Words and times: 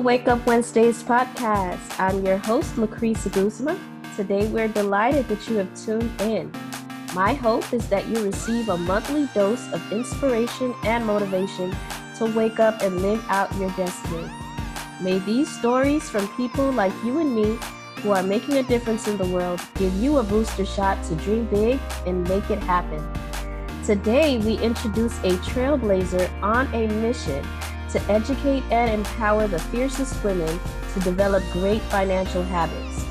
the 0.00 0.06
Wake 0.06 0.28
Up 0.28 0.46
Wednesdays 0.46 1.02
podcast. 1.02 2.00
I'm 2.00 2.24
your 2.24 2.38
host, 2.38 2.78
Lucretia 2.78 3.28
Guzma. 3.28 3.78
Today, 4.16 4.48
we're 4.48 4.68
delighted 4.68 5.28
that 5.28 5.46
you 5.46 5.56
have 5.56 5.74
tuned 5.74 6.10
in. 6.22 6.50
My 7.14 7.34
hope 7.34 7.70
is 7.74 7.86
that 7.90 8.06
you 8.08 8.24
receive 8.24 8.70
a 8.70 8.78
monthly 8.78 9.28
dose 9.34 9.70
of 9.74 9.92
inspiration 9.92 10.74
and 10.84 11.04
motivation 11.04 11.76
to 12.16 12.24
wake 12.34 12.58
up 12.58 12.80
and 12.80 13.02
live 13.02 13.22
out 13.28 13.54
your 13.56 13.68
destiny. 13.72 14.26
May 15.02 15.18
these 15.18 15.54
stories 15.58 16.08
from 16.08 16.26
people 16.28 16.72
like 16.72 16.94
you 17.04 17.18
and 17.18 17.36
me 17.36 17.58
who 17.96 18.12
are 18.12 18.22
making 18.22 18.56
a 18.56 18.62
difference 18.62 19.06
in 19.06 19.18
the 19.18 19.28
world 19.28 19.60
give 19.74 19.92
you 19.96 20.16
a 20.16 20.22
booster 20.22 20.64
shot 20.64 21.04
to 21.08 21.14
dream 21.16 21.44
big 21.50 21.78
and 22.06 22.26
make 22.26 22.48
it 22.48 22.60
happen. 22.60 23.06
Today, 23.84 24.38
we 24.38 24.56
introduce 24.60 25.18
a 25.18 25.36
trailblazer 25.50 26.30
on 26.42 26.72
a 26.72 26.86
mission 27.02 27.46
to 27.92 28.00
educate 28.10 28.62
and 28.70 28.90
empower 28.90 29.46
the 29.46 29.58
fiercest 29.58 30.22
women 30.22 30.60
to 30.94 31.00
develop 31.00 31.42
great 31.52 31.82
financial 31.82 32.42
habits 32.42 33.04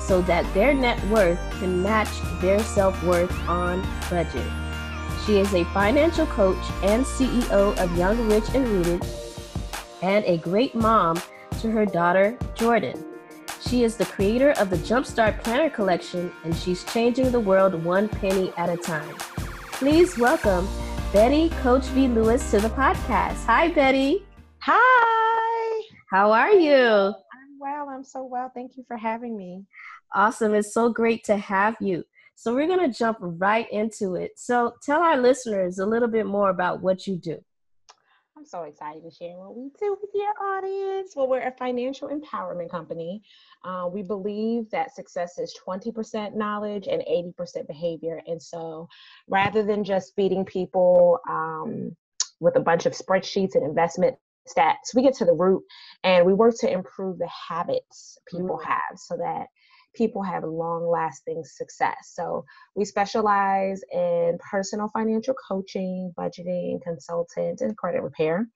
so 0.00 0.20
that 0.22 0.44
their 0.54 0.74
net 0.74 1.02
worth 1.06 1.38
can 1.58 1.82
match 1.82 2.08
their 2.40 2.58
self 2.60 3.00
worth 3.04 3.32
on 3.48 3.80
budget. 4.08 4.50
She 5.24 5.38
is 5.38 5.54
a 5.54 5.64
financial 5.66 6.26
coach 6.26 6.64
and 6.82 7.04
CEO 7.04 7.76
of 7.78 7.96
Young 7.96 8.28
Rich 8.28 8.54
and 8.54 8.66
Rooted 8.66 9.06
and 10.02 10.24
a 10.24 10.38
great 10.38 10.74
mom 10.74 11.20
to 11.60 11.70
her 11.70 11.86
daughter, 11.86 12.36
Jordan. 12.54 13.04
She 13.60 13.84
is 13.84 13.96
the 13.96 14.06
creator 14.06 14.52
of 14.52 14.70
the 14.70 14.78
Jumpstart 14.78 15.42
Planner 15.44 15.70
Collection 15.70 16.32
and 16.44 16.56
she's 16.56 16.82
changing 16.84 17.30
the 17.30 17.40
world 17.40 17.84
one 17.84 18.08
penny 18.08 18.52
at 18.56 18.68
a 18.68 18.76
time. 18.76 19.14
Please 19.72 20.18
welcome 20.18 20.66
Betty 21.12 21.50
Coach 21.62 21.84
V. 21.86 22.08
Lewis 22.08 22.50
to 22.50 22.60
the 22.60 22.68
podcast. 22.70 23.44
Hi, 23.44 23.68
Betty. 23.68 24.24
Hi. 24.72 25.82
How 26.10 26.30
are 26.30 26.52
you? 26.52 26.76
I'm 26.76 27.58
well. 27.58 27.88
I'm 27.88 28.04
so 28.04 28.22
well. 28.24 28.52
Thank 28.54 28.76
you 28.76 28.84
for 28.86 28.96
having 28.96 29.36
me. 29.36 29.64
Awesome. 30.14 30.54
It's 30.54 30.72
so 30.72 30.90
great 30.90 31.24
to 31.24 31.36
have 31.36 31.74
you. 31.80 32.04
So, 32.36 32.54
we're 32.54 32.68
going 32.68 32.88
to 32.88 32.96
jump 32.96 33.18
right 33.20 33.66
into 33.72 34.14
it. 34.14 34.30
So, 34.36 34.74
tell 34.80 35.00
our 35.00 35.16
listeners 35.16 35.80
a 35.80 35.86
little 35.86 36.06
bit 36.06 36.24
more 36.24 36.50
about 36.50 36.82
what 36.82 37.08
you 37.08 37.16
do. 37.16 37.38
I'm 38.36 38.46
so 38.46 38.62
excited 38.62 39.02
to 39.02 39.10
share 39.10 39.36
what 39.38 39.56
we 39.56 39.70
do 39.80 39.96
with 40.00 40.10
your 40.14 40.32
audience. 40.40 41.14
Well, 41.16 41.26
we're 41.26 41.48
a 41.48 41.52
financial 41.58 42.08
empowerment 42.08 42.70
company. 42.70 43.22
Uh, 43.64 43.88
we 43.92 44.02
believe 44.04 44.70
that 44.70 44.94
success 44.94 45.36
is 45.38 45.52
20% 45.66 46.36
knowledge 46.36 46.86
and 46.86 47.02
80% 47.02 47.66
behavior. 47.66 48.22
And 48.28 48.40
so 48.40 48.88
rather 49.26 49.64
than 49.64 49.82
just 49.82 50.14
feeding 50.14 50.44
people 50.44 51.18
um, 51.28 51.96
with 52.38 52.54
a 52.54 52.60
bunch 52.60 52.86
of 52.86 52.92
spreadsheets 52.92 53.56
and 53.56 53.64
investment 53.64 54.16
stats, 54.48 54.94
we 54.94 55.02
get 55.02 55.14
to 55.14 55.24
the 55.24 55.32
root 55.32 55.62
and 56.04 56.24
we 56.24 56.32
work 56.32 56.54
to 56.60 56.70
improve 56.70 57.18
the 57.18 57.28
habits 57.48 58.18
people 58.28 58.58
mm-hmm. 58.58 58.70
have 58.70 58.98
so 58.98 59.16
that 59.16 59.46
people 59.94 60.22
have 60.22 60.44
long 60.44 60.88
lasting 60.88 61.42
success. 61.44 62.12
So 62.14 62.44
we 62.74 62.84
specialize 62.84 63.82
in 63.92 64.38
personal 64.50 64.88
financial 64.88 65.34
coaching, 65.48 66.12
budgeting, 66.18 66.80
consultant, 66.82 67.60
and 67.60 67.76
credit 67.76 68.02
repair. 68.02 68.46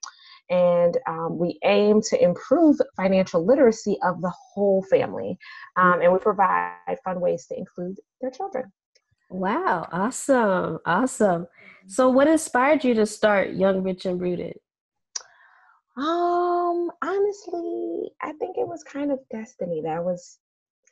And 0.50 0.98
um, 1.08 1.38
we 1.38 1.58
aim 1.64 2.02
to 2.10 2.22
improve 2.22 2.76
financial 2.96 3.44
literacy 3.44 3.96
of 4.02 4.20
the 4.20 4.32
whole 4.52 4.84
family. 4.90 5.38
Um, 5.76 6.02
and 6.02 6.12
we 6.12 6.18
provide 6.18 6.98
fun 7.02 7.20
ways 7.20 7.46
to 7.46 7.58
include 7.58 7.96
their 8.20 8.30
children. 8.30 8.70
Wow, 9.30 9.88
awesome, 9.90 10.78
awesome. 10.84 11.46
So, 11.86 12.08
what 12.10 12.28
inspired 12.28 12.84
you 12.84 12.94
to 12.94 13.06
start 13.06 13.54
Young, 13.54 13.82
Rich, 13.82 14.04
and 14.04 14.20
Rooted? 14.20 14.58
Um, 15.96 16.90
honestly, 17.02 18.10
I 18.20 18.32
think 18.32 18.56
it 18.58 18.66
was 18.66 18.82
kind 18.82 19.12
of 19.12 19.20
destiny. 19.30 19.82
That 19.82 20.04
was 20.04 20.38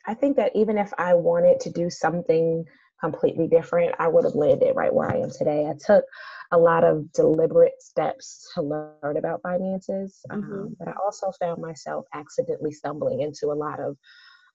I 0.05 0.13
think 0.13 0.35
that 0.37 0.51
even 0.55 0.77
if 0.77 0.91
I 0.97 1.13
wanted 1.13 1.59
to 1.61 1.69
do 1.69 1.89
something 1.89 2.65
completely 2.99 3.47
different, 3.47 3.95
I 3.99 4.07
would 4.07 4.23
have 4.23 4.35
landed 4.35 4.75
right 4.75 4.93
where 4.93 5.11
I 5.11 5.17
am 5.17 5.29
today. 5.29 5.65
I 5.67 5.73
took 5.73 6.05
a 6.51 6.57
lot 6.57 6.83
of 6.83 7.11
deliberate 7.13 7.81
steps 7.81 8.49
to 8.53 8.61
learn 8.61 9.17
about 9.17 9.41
finances, 9.41 10.19
mm-hmm. 10.29 10.53
um, 10.53 10.75
but 10.79 10.87
I 10.87 10.93
also 11.03 11.31
found 11.39 11.61
myself 11.61 12.05
accidentally 12.13 12.71
stumbling 12.71 13.21
into 13.21 13.47
a 13.47 13.53
lot 13.53 13.79
of 13.79 13.97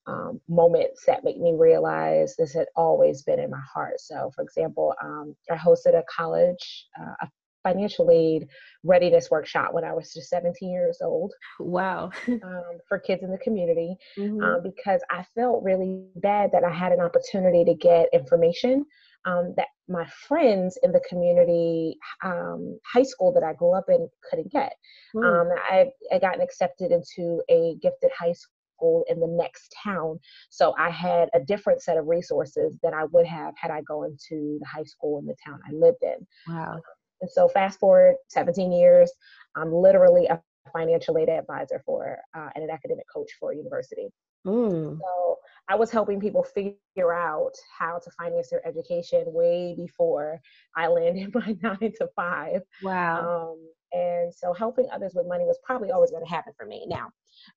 um, 0.06 0.40
moments 0.48 1.04
that 1.06 1.24
make 1.24 1.38
me 1.38 1.54
realize 1.54 2.34
this 2.36 2.54
had 2.54 2.68
always 2.74 3.22
been 3.22 3.38
in 3.38 3.50
my 3.50 3.60
heart. 3.72 4.00
So, 4.00 4.30
for 4.34 4.42
example, 4.42 4.94
um, 5.02 5.36
I 5.50 5.56
hosted 5.56 5.94
a 5.94 6.02
college, 6.10 6.86
uh, 6.98 7.12
a 7.20 7.28
financial 7.72 8.10
aid 8.10 8.48
readiness 8.84 9.30
workshop 9.30 9.72
when 9.72 9.84
I 9.84 9.92
was 9.92 10.12
just 10.12 10.30
17 10.30 10.70
years 10.70 10.98
old. 11.02 11.32
Wow. 11.60 12.10
um, 12.28 12.78
for 12.88 12.98
kids 12.98 13.22
in 13.22 13.30
the 13.30 13.38
community 13.38 13.96
mm-hmm. 14.16 14.42
um, 14.42 14.62
because 14.62 15.00
I 15.10 15.24
felt 15.34 15.62
really 15.62 16.04
bad 16.16 16.50
that 16.52 16.64
I 16.64 16.72
had 16.72 16.92
an 16.92 17.00
opportunity 17.00 17.64
to 17.64 17.74
get 17.74 18.08
information 18.12 18.84
um, 19.24 19.54
that 19.56 19.68
my 19.88 20.06
friends 20.26 20.78
in 20.82 20.92
the 20.92 21.00
community 21.08 21.96
um, 22.24 22.78
high 22.86 23.02
school 23.02 23.32
that 23.32 23.42
I 23.42 23.52
grew 23.54 23.74
up 23.74 23.86
in 23.88 24.08
couldn't 24.28 24.52
get. 24.52 24.72
Mm. 25.14 25.50
I, 25.70 25.86
I 26.12 26.18
gotten 26.18 26.40
accepted 26.40 26.92
into 26.92 27.42
a 27.50 27.76
gifted 27.82 28.10
high 28.16 28.32
school 28.32 29.04
in 29.08 29.18
the 29.18 29.26
next 29.26 29.74
town. 29.82 30.18
So 30.50 30.74
I 30.78 30.90
had 30.90 31.28
a 31.34 31.40
different 31.40 31.82
set 31.82 31.96
of 31.96 32.06
resources 32.06 32.76
than 32.82 32.94
I 32.94 33.04
would 33.12 33.26
have 33.26 33.54
had 33.56 33.70
I 33.70 33.82
gone 33.82 34.16
to 34.28 34.58
the 34.60 34.66
high 34.66 34.84
school 34.84 35.18
in 35.18 35.26
the 35.26 35.34
town 35.44 35.60
I 35.68 35.72
lived 35.72 36.02
in. 36.02 36.26
Wow. 36.46 36.80
And 37.20 37.30
so 37.30 37.48
fast 37.48 37.78
forward 37.78 38.16
17 38.28 38.72
years, 38.72 39.10
I'm 39.56 39.72
literally 39.72 40.26
a 40.26 40.40
financial 40.72 41.18
aid 41.18 41.28
advisor 41.28 41.82
for 41.84 42.18
uh, 42.36 42.48
and 42.54 42.64
an 42.64 42.70
academic 42.70 43.06
coach 43.12 43.30
for 43.40 43.52
a 43.52 43.56
university. 43.56 44.08
Mm. 44.46 44.98
So 44.98 45.36
I 45.68 45.74
was 45.74 45.90
helping 45.90 46.20
people 46.20 46.42
figure 46.42 47.12
out 47.12 47.52
how 47.78 47.98
to 47.98 48.10
finance 48.12 48.50
their 48.50 48.66
education 48.66 49.24
way 49.26 49.74
before 49.76 50.40
I 50.76 50.88
landed 50.88 51.34
my 51.34 51.56
nine 51.62 51.92
to 51.98 52.08
five. 52.16 52.62
Wow. 52.82 53.52
Um, 53.52 53.68
and 53.92 54.34
so 54.34 54.52
helping 54.52 54.86
others 54.92 55.12
with 55.14 55.26
money 55.26 55.44
was 55.44 55.58
probably 55.64 55.90
always 55.90 56.10
going 56.10 56.24
to 56.24 56.30
happen 56.30 56.52
for 56.56 56.66
me. 56.66 56.86
Now, 56.88 57.08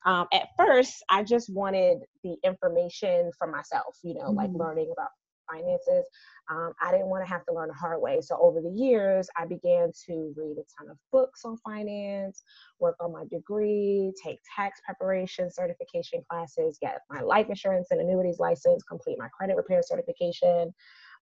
um, 0.05 0.27
at 0.33 0.47
first, 0.57 1.03
I 1.09 1.23
just 1.23 1.53
wanted 1.53 1.99
the 2.23 2.35
information 2.43 3.31
for 3.37 3.47
myself, 3.47 3.97
you 4.03 4.13
know, 4.13 4.29
mm-hmm. 4.29 4.37
like 4.37 4.51
learning 4.53 4.91
about 4.93 5.09
finances. 5.49 6.05
Um, 6.49 6.73
I 6.81 6.91
didn't 6.91 7.07
want 7.07 7.23
to 7.23 7.29
have 7.29 7.45
to 7.45 7.53
learn 7.53 7.69
the 7.69 7.73
hard 7.73 8.01
way. 8.01 8.19
So 8.21 8.37
over 8.41 8.61
the 8.61 8.69
years, 8.69 9.29
I 9.37 9.45
began 9.45 9.91
to 10.07 10.33
read 10.35 10.57
a 10.57 10.65
ton 10.77 10.89
of 10.89 10.97
books 11.11 11.45
on 11.45 11.57
finance, 11.57 12.43
work 12.79 12.95
on 12.99 13.11
my 13.13 13.23
degree, 13.29 14.13
take 14.21 14.39
tax 14.55 14.81
preparation 14.85 15.49
certification 15.51 16.23
classes, 16.29 16.77
get 16.81 17.01
my 17.09 17.21
life 17.21 17.47
insurance 17.49 17.87
and 17.91 18.01
annuities 18.01 18.39
license, 18.39 18.83
complete 18.83 19.17
my 19.19 19.29
credit 19.37 19.55
repair 19.55 19.81
certification. 19.83 20.73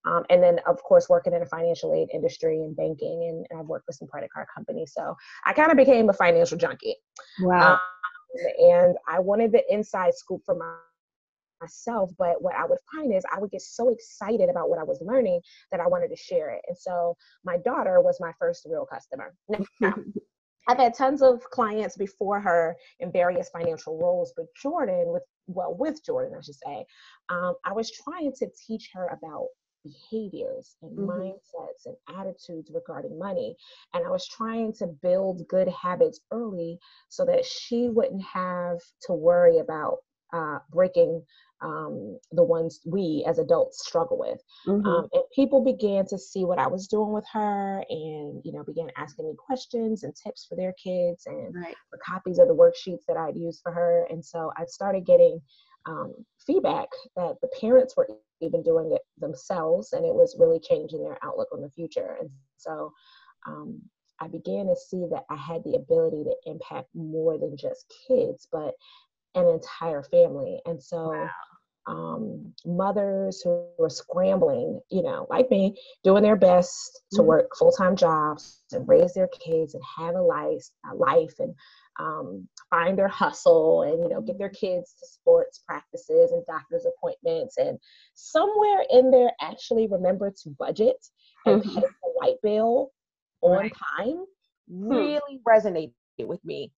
Um, 0.05 0.23
and 0.29 0.41
then, 0.41 0.59
of 0.65 0.81
course, 0.81 1.09
working 1.09 1.33
in 1.33 1.41
a 1.41 1.45
financial 1.45 1.93
aid 1.93 2.07
industry 2.13 2.57
and 2.57 2.75
banking, 2.75 3.27
and, 3.29 3.45
and 3.49 3.59
I've 3.59 3.67
worked 3.67 3.85
with 3.87 3.97
some 3.97 4.07
credit 4.07 4.29
card 4.33 4.47
companies. 4.55 4.93
So 4.95 5.15
I 5.45 5.51
kind 5.51 5.71
of 5.71 5.77
became 5.77 6.09
a 6.09 6.13
financial 6.13 6.57
junkie. 6.57 6.95
Wow. 7.41 7.73
Um, 7.73 7.79
and 8.59 8.95
I 9.07 9.19
wanted 9.19 9.51
the 9.51 9.63
inside 9.73 10.13
scoop 10.13 10.41
for 10.45 10.55
my 10.55 10.73
myself 11.61 12.11
but 12.17 12.41
what 12.41 12.55
i 12.55 12.65
would 12.65 12.79
find 12.93 13.13
is 13.13 13.23
i 13.35 13.39
would 13.39 13.51
get 13.51 13.61
so 13.61 13.89
excited 13.89 14.49
about 14.49 14.69
what 14.69 14.79
i 14.79 14.83
was 14.83 15.01
learning 15.01 15.39
that 15.71 15.79
i 15.79 15.87
wanted 15.87 16.09
to 16.09 16.15
share 16.15 16.51
it 16.51 16.61
and 16.67 16.77
so 16.77 17.15
my 17.43 17.57
daughter 17.57 18.01
was 18.01 18.17
my 18.19 18.31
first 18.39 18.65
real 18.69 18.85
customer 18.85 19.33
now, 19.79 19.93
I've 20.67 20.77
had 20.77 20.93
tons 20.93 21.23
of 21.23 21.41
clients 21.49 21.97
before 21.97 22.39
her 22.39 22.77
in 22.99 23.11
various 23.11 23.49
financial 23.49 23.97
roles, 23.97 24.33
but 24.37 24.45
Jordan, 24.61 25.05
with 25.07 25.23
well, 25.47 25.73
with 25.73 26.05
Jordan, 26.05 26.37
I 26.37 26.41
should 26.41 26.53
say, 26.53 26.85
um, 27.29 27.55
I 27.65 27.73
was 27.73 27.89
trying 27.89 28.33
to 28.33 28.47
teach 28.67 28.91
her 28.93 29.07
about 29.07 29.47
behaviors 29.83 30.75
and 30.81 30.97
mm-hmm. 30.97 31.09
mindsets 31.09 31.85
and 31.85 31.95
attitudes 32.17 32.71
regarding 32.73 33.17
money. 33.17 33.55
And 33.93 34.05
I 34.05 34.09
was 34.09 34.27
trying 34.27 34.73
to 34.73 34.87
build 34.87 35.47
good 35.47 35.67
habits 35.69 36.19
early 36.31 36.77
so 37.09 37.25
that 37.25 37.45
she 37.45 37.89
wouldn't 37.89 38.23
have 38.23 38.79
to 39.07 39.13
worry 39.13 39.59
about 39.59 39.99
uh, 40.33 40.59
breaking 40.71 41.23
um, 41.61 42.17
the 42.31 42.43
ones 42.43 42.79
we 42.85 43.25
as 43.27 43.39
adults 43.39 43.85
struggle 43.85 44.17
with. 44.17 44.41
Mm-hmm. 44.67 44.85
Um, 44.85 45.07
and 45.11 45.23
people 45.33 45.63
began 45.63 46.05
to 46.07 46.17
see 46.17 46.45
what 46.45 46.59
I 46.59 46.67
was 46.67 46.87
doing 46.87 47.11
with 47.11 47.25
her 47.33 47.83
and, 47.89 48.41
you 48.45 48.53
know, 48.53 48.63
began 48.63 48.89
asking 48.95 49.27
me 49.27 49.35
questions 49.37 50.03
and 50.03 50.15
tips 50.15 50.45
for 50.47 50.55
their 50.55 50.73
kids 50.81 51.23
and 51.25 51.53
right. 51.53 51.75
for 51.89 51.99
copies 52.05 52.39
of 52.39 52.47
the 52.47 52.55
worksheets 52.55 53.05
that 53.07 53.17
I'd 53.17 53.35
used 53.35 53.61
for 53.61 53.71
her. 53.71 54.07
And 54.09 54.23
so 54.23 54.51
I 54.57 54.65
started 54.65 55.05
getting 55.05 55.41
um, 55.85 56.13
feedback 56.45 56.87
that 57.15 57.35
the 57.41 57.49
parents 57.59 57.95
were 57.97 58.07
even 58.41 58.63
doing 58.63 58.91
it 58.93 59.01
themselves 59.17 59.93
and 59.93 60.05
it 60.05 60.13
was 60.13 60.37
really 60.39 60.59
changing 60.59 61.03
their 61.03 61.17
outlook 61.23 61.49
on 61.51 61.61
the 61.61 61.69
future. 61.69 62.15
And 62.19 62.29
so 62.57 62.93
um, 63.47 63.81
I 64.21 64.27
began 64.27 64.67
to 64.67 64.75
see 64.75 65.05
that 65.11 65.25
I 65.29 65.35
had 65.35 65.63
the 65.63 65.75
ability 65.75 66.23
to 66.23 66.51
impact 66.51 66.89
more 66.93 67.37
than 67.37 67.55
just 67.57 67.93
kids, 68.07 68.47
but 68.51 68.73
an 69.35 69.47
entire 69.47 70.03
family. 70.03 70.59
And 70.65 70.81
so 70.81 71.13
wow. 71.13 71.29
um, 71.87 72.53
mothers 72.65 73.41
who 73.41 73.65
were 73.77 73.89
scrambling, 73.89 74.79
you 74.89 75.03
know, 75.03 75.27
like 75.29 75.49
me, 75.49 75.75
doing 76.03 76.23
their 76.23 76.35
best 76.35 77.01
to 77.13 77.19
mm-hmm. 77.19 77.27
work 77.27 77.51
full 77.57 77.71
time 77.71 77.95
jobs 77.95 78.61
and 78.71 78.87
raise 78.87 79.13
their 79.13 79.29
kids 79.29 79.73
and 79.73 79.83
have 79.97 80.15
a 80.15 80.21
life, 80.21 80.65
a 80.91 80.95
life 80.95 81.33
and 81.39 81.53
um, 81.99 82.47
find 82.69 82.97
their 82.97 83.07
hustle 83.07 83.83
and 83.83 84.01
you 84.01 84.09
know 84.09 84.21
get 84.21 84.37
their 84.37 84.49
kids 84.49 84.95
to 84.99 85.05
sports 85.05 85.61
practices 85.67 86.31
and 86.31 86.45
doctor's 86.45 86.85
appointments 86.85 87.57
and 87.57 87.77
somewhere 88.13 88.83
in 88.89 89.11
there 89.11 89.31
actually 89.41 89.87
remember 89.87 90.31
to 90.31 90.49
budget 90.57 90.95
and 91.45 91.61
mm-hmm. 91.61 91.75
pay 91.75 91.81
the 91.81 92.13
light 92.21 92.35
bill 92.41 92.91
on 93.41 93.57
right. 93.57 93.73
time 93.97 94.23
hmm. 94.71 94.87
really 94.87 95.41
resonated 95.47 95.91
with 96.19 96.43
me 96.45 96.71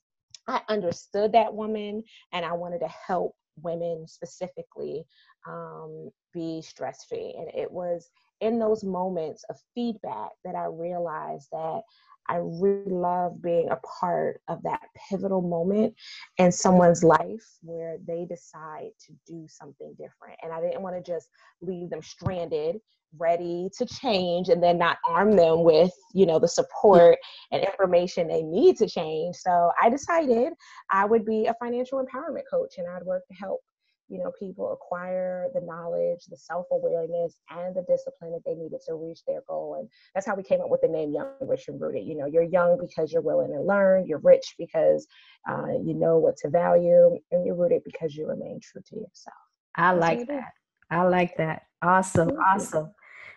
i 0.47 0.61
understood 0.69 1.31
that 1.31 1.53
woman 1.53 2.03
and 2.33 2.45
i 2.45 2.51
wanted 2.53 2.79
to 2.79 2.89
help 3.07 3.35
women 3.61 4.07
specifically 4.07 5.03
um, 5.47 6.09
be 6.33 6.61
stress 6.61 7.05
free 7.07 7.35
and 7.37 7.49
it 7.53 7.69
was 7.71 8.09
in 8.39 8.57
those 8.59 8.83
moments 8.83 9.43
of 9.49 9.57
feedback 9.75 10.29
that 10.43 10.55
i 10.55 10.65
realized 10.65 11.47
that 11.51 11.81
I 12.29 12.37
really 12.37 12.91
love 12.91 13.41
being 13.41 13.69
a 13.69 13.77
part 13.77 14.41
of 14.47 14.61
that 14.63 14.81
pivotal 15.09 15.41
moment 15.41 15.93
in 16.37 16.51
someone's 16.51 17.03
life 17.03 17.45
where 17.61 17.97
they 18.07 18.25
decide 18.25 18.91
to 19.07 19.13
do 19.27 19.45
something 19.47 19.93
different. 19.97 20.39
And 20.41 20.53
I 20.53 20.61
didn't 20.61 20.81
want 20.81 20.95
to 20.95 21.11
just 21.11 21.29
leave 21.61 21.89
them 21.89 22.01
stranded, 22.01 22.77
ready 23.17 23.69
to 23.77 23.85
change, 23.85 24.49
and 24.49 24.63
then 24.63 24.77
not 24.77 24.97
arm 25.07 25.35
them 25.35 25.63
with, 25.63 25.91
you 26.13 26.25
know, 26.25 26.39
the 26.39 26.47
support 26.47 27.17
and 27.51 27.63
information 27.63 28.27
they 28.27 28.43
need 28.43 28.77
to 28.77 28.87
change. 28.87 29.35
So 29.35 29.71
I 29.81 29.89
decided 29.89 30.53
I 30.91 31.05
would 31.05 31.25
be 31.25 31.47
a 31.47 31.55
financial 31.55 32.03
empowerment 32.03 32.43
coach 32.49 32.75
and 32.77 32.87
I'd 32.87 33.03
work 33.03 33.23
to 33.27 33.33
help 33.33 33.61
you 34.11 34.19
know, 34.19 34.31
people 34.37 34.73
acquire 34.73 35.47
the 35.53 35.61
knowledge, 35.61 36.25
the 36.29 36.35
self-awareness, 36.35 37.37
and 37.49 37.73
the 37.73 37.85
discipline 37.87 38.33
that 38.33 38.41
they 38.45 38.53
needed 38.53 38.79
to 38.85 38.95
reach 38.95 39.19
their 39.25 39.41
goal. 39.47 39.77
And 39.79 39.89
that's 40.13 40.27
how 40.27 40.35
we 40.35 40.43
came 40.43 40.59
up 40.59 40.69
with 40.69 40.81
the 40.81 40.89
name 40.89 41.13
Young, 41.13 41.31
Rich, 41.39 41.69
and 41.69 41.79
Rooted. 41.79 42.05
You 42.05 42.17
know, 42.17 42.25
you're 42.25 42.43
young 42.43 42.77
because 42.77 43.13
you're 43.13 43.21
willing 43.21 43.53
to 43.53 43.61
learn, 43.61 44.05
you're 44.05 44.19
rich 44.19 44.55
because 44.59 45.07
uh, 45.49 45.67
you 45.81 45.93
know 45.93 46.17
what 46.17 46.35
to 46.37 46.49
value, 46.49 47.17
and 47.31 47.45
you're 47.45 47.55
rooted 47.55 47.83
because 47.85 48.13
you 48.13 48.27
remain 48.27 48.59
true 48.61 48.81
to 48.89 48.95
yourself. 48.95 49.37
I 49.75 49.93
that's 49.93 50.01
like 50.01 50.27
that. 50.27 50.51
I 50.89 51.03
like 51.03 51.37
that. 51.37 51.61
Awesome. 51.81 52.31
Awesome. 52.31 52.91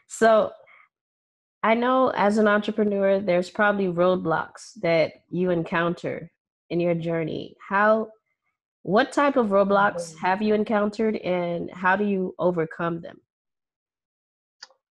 So 0.08 0.50
I 1.62 1.74
know 1.74 2.08
as 2.16 2.38
an 2.38 2.48
entrepreneur, 2.48 3.20
there's 3.20 3.48
probably 3.48 3.86
roadblocks 3.86 4.72
that 4.82 5.12
you 5.30 5.50
encounter 5.50 6.32
in 6.68 6.80
your 6.80 6.94
journey. 6.94 7.56
How 7.66 8.08
what 8.84 9.12
type 9.12 9.36
of 9.36 9.46
roadblocks 9.46 10.12
mm-hmm. 10.12 10.26
have 10.26 10.42
you 10.42 10.52
encountered 10.54 11.16
and 11.16 11.70
how 11.72 11.96
do 11.96 12.04
you 12.04 12.34
overcome 12.38 13.00
them? 13.00 13.16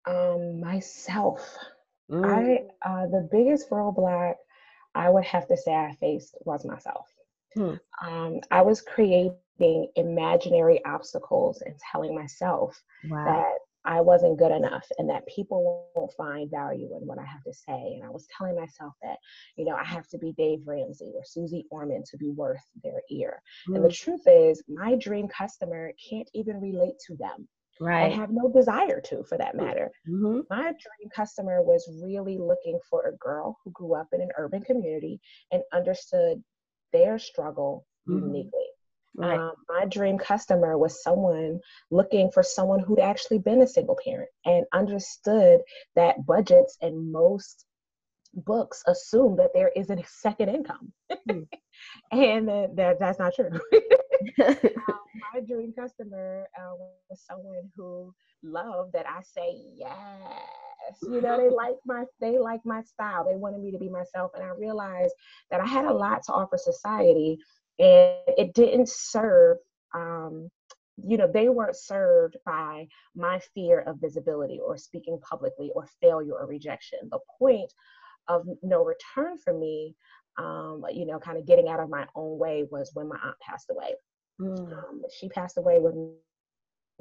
Um, 0.06 0.60
myself. 0.60 1.56
Mm. 2.12 2.26
I 2.26 2.90
uh, 2.90 3.06
the 3.06 3.30
biggest 3.32 3.70
roadblock 3.70 4.34
I 4.96 5.10
would 5.10 5.24
have 5.24 5.48
to 5.48 5.56
say 5.56 5.74
I 5.74 5.96
faced 6.00 6.36
was 6.44 6.66
myself. 6.66 7.06
Hmm. 7.54 7.76
Um, 8.06 8.42
I 8.50 8.64
was 8.64 8.82
creating 8.82 9.38
imaginary 9.96 10.84
obstacles 10.86 11.62
and 11.62 11.76
telling 11.92 12.16
myself 12.16 12.82
wow. 13.08 13.26
that 13.26 13.60
I 13.86 14.02
wasn't 14.02 14.40
good 14.40 14.52
enough 14.52 14.86
and 14.98 15.10
that 15.10 15.28
people 15.28 15.90
won't 15.96 16.14
find 16.14 16.50
value 16.50 16.90
in 16.96 17.06
what 17.06 17.20
I 17.20 17.26
have 17.26 17.44
to 17.44 17.54
say. 17.54 17.96
And 17.96 18.04
I 18.04 18.10
was 18.10 18.28
telling 18.38 18.56
myself 18.56 18.94
that, 19.02 19.18
you 19.58 19.66
know, 19.66 19.76
I 19.76 19.84
have 19.84 20.08
to 20.10 20.18
be 20.18 20.34
Dave 20.34 20.62
Ramsey 20.66 21.12
or 21.16 21.24
Suze 21.26 21.64
Orman 21.70 22.04
to 22.10 22.18
be 22.18 22.30
worth 22.30 22.64
their 22.84 23.02
ear. 23.10 23.42
Mm. 23.70 23.76
And 23.76 23.86
the 23.86 23.90
mm. 23.90 23.98
truth 23.98 24.24
is, 24.26 24.64
my 24.68 24.96
dream 24.96 25.28
customer 25.28 25.92
can't 26.10 26.30
even 26.34 26.62
relate 26.62 26.96
to 27.08 27.18
them. 27.18 27.48
Right. 27.82 28.06
I 28.06 28.16
have 28.16 28.30
no 28.30 28.52
desire 28.52 29.02
to, 29.02 29.24
for 29.24 29.38
that 29.38 29.56
matter. 29.56 29.92
Mm-hmm. 30.08 30.42
My 30.50 30.62
dream 30.62 31.10
customer 31.14 31.62
was 31.62 31.90
really 32.04 32.38
looking 32.38 32.80
for 32.90 33.08
a 33.08 33.18
girl 33.18 33.58
who 33.64 33.72
grew 33.72 33.96
up 33.96 34.08
in 34.14 34.22
an 34.22 34.30
urban 34.38 34.62
community 34.62 35.20
and 35.52 35.64
understood 35.74 36.42
their 36.94 37.18
struggle 37.18 37.86
mm-hmm. 38.08 38.28
uniquely. 38.28 38.68
Right. 39.16 39.40
Um, 39.40 39.52
my 39.70 39.86
dream 39.86 40.18
customer 40.18 40.78
was 40.78 41.04
someone 41.04 41.60
looking 41.92 42.32
for 42.32 42.42
someone 42.42 42.80
who'd 42.80 43.00
actually 43.00 43.40
been 43.40 43.62
a 43.62 43.68
single 43.68 43.98
parent 44.04 44.30
and 44.46 44.66
understood 44.74 45.62
that 45.96 46.26
budgets 46.26 46.78
and 46.82 47.12
most 47.12 47.66
books 48.34 48.84
assume 48.88 49.36
that 49.38 49.52
there 49.54 49.72
is 49.76 49.90
a 49.90 50.04
second 50.08 50.50
income. 50.50 50.92
Mm. 51.30 51.48
and 52.12 52.50
uh, 52.50 52.68
that, 52.74 53.00
that's 53.00 53.20
not 53.20 53.34
true. 53.36 53.52
um, 54.46 55.00
my 55.34 55.42
dream 55.46 55.74
customer 55.74 56.48
uh, 56.58 56.74
was 56.76 57.22
someone 57.30 57.70
who 57.76 58.14
loved 58.42 58.94
that 58.94 59.06
I 59.08 59.22
say 59.22 59.56
yes. 59.76 60.98
You 61.02 61.22
know, 61.22 61.38
they 61.38 61.50
like 61.50 61.76
my 61.86 62.06
they 62.20 62.38
like 62.38 62.62
my 62.66 62.82
style. 62.84 63.26
They 63.26 63.36
wanted 63.36 63.62
me 63.62 63.72
to 63.72 63.78
be 63.78 63.90
myself, 63.90 64.32
and 64.36 64.44
I 64.44 64.50
realized 64.50 65.14
that 65.50 65.62
I 65.62 65.66
had 65.66 65.86
a 65.86 65.94
lot 65.94 66.24
to 66.26 66.34
offer 66.34 66.58
society 66.58 67.38
and 67.80 68.18
it 68.38 68.54
didn't 68.54 68.90
serve 68.90 69.58
um, 69.94 70.50
you 70.98 71.18
know 71.18 71.28
they 71.32 71.50
weren't 71.50 71.76
served 71.76 72.38
by 72.46 72.88
my 73.16 73.40
fear 73.54 73.80
of 73.82 74.00
visibility 74.00 74.60
or 74.64 74.78
speaking 74.78 75.20
publicly 75.28 75.72
or 75.76 75.88
failure 76.02 76.34
or 76.34 76.46
rejection 76.46 77.00
the 77.10 77.20
point 77.40 77.72
of 78.28 78.46
no 78.62 78.84
return 78.84 79.38
for 79.38 79.54
me 79.58 79.96
um, 80.38 80.84
you 80.92 81.06
know 81.06 81.20
kind 81.20 81.38
of 81.38 81.46
getting 81.46 81.68
out 81.68 81.80
of 81.80 81.90
my 81.90 82.06
own 82.16 82.38
way 82.38 82.66
was 82.72 82.92
when 82.94 83.08
my 83.08 83.18
aunt 83.24 83.36
passed 83.40 83.70
away 83.72 83.94
mm. 84.40 84.74
um, 84.74 85.02
she 85.20 85.30
passed 85.30 85.58
away 85.58 85.80
with 85.80 85.96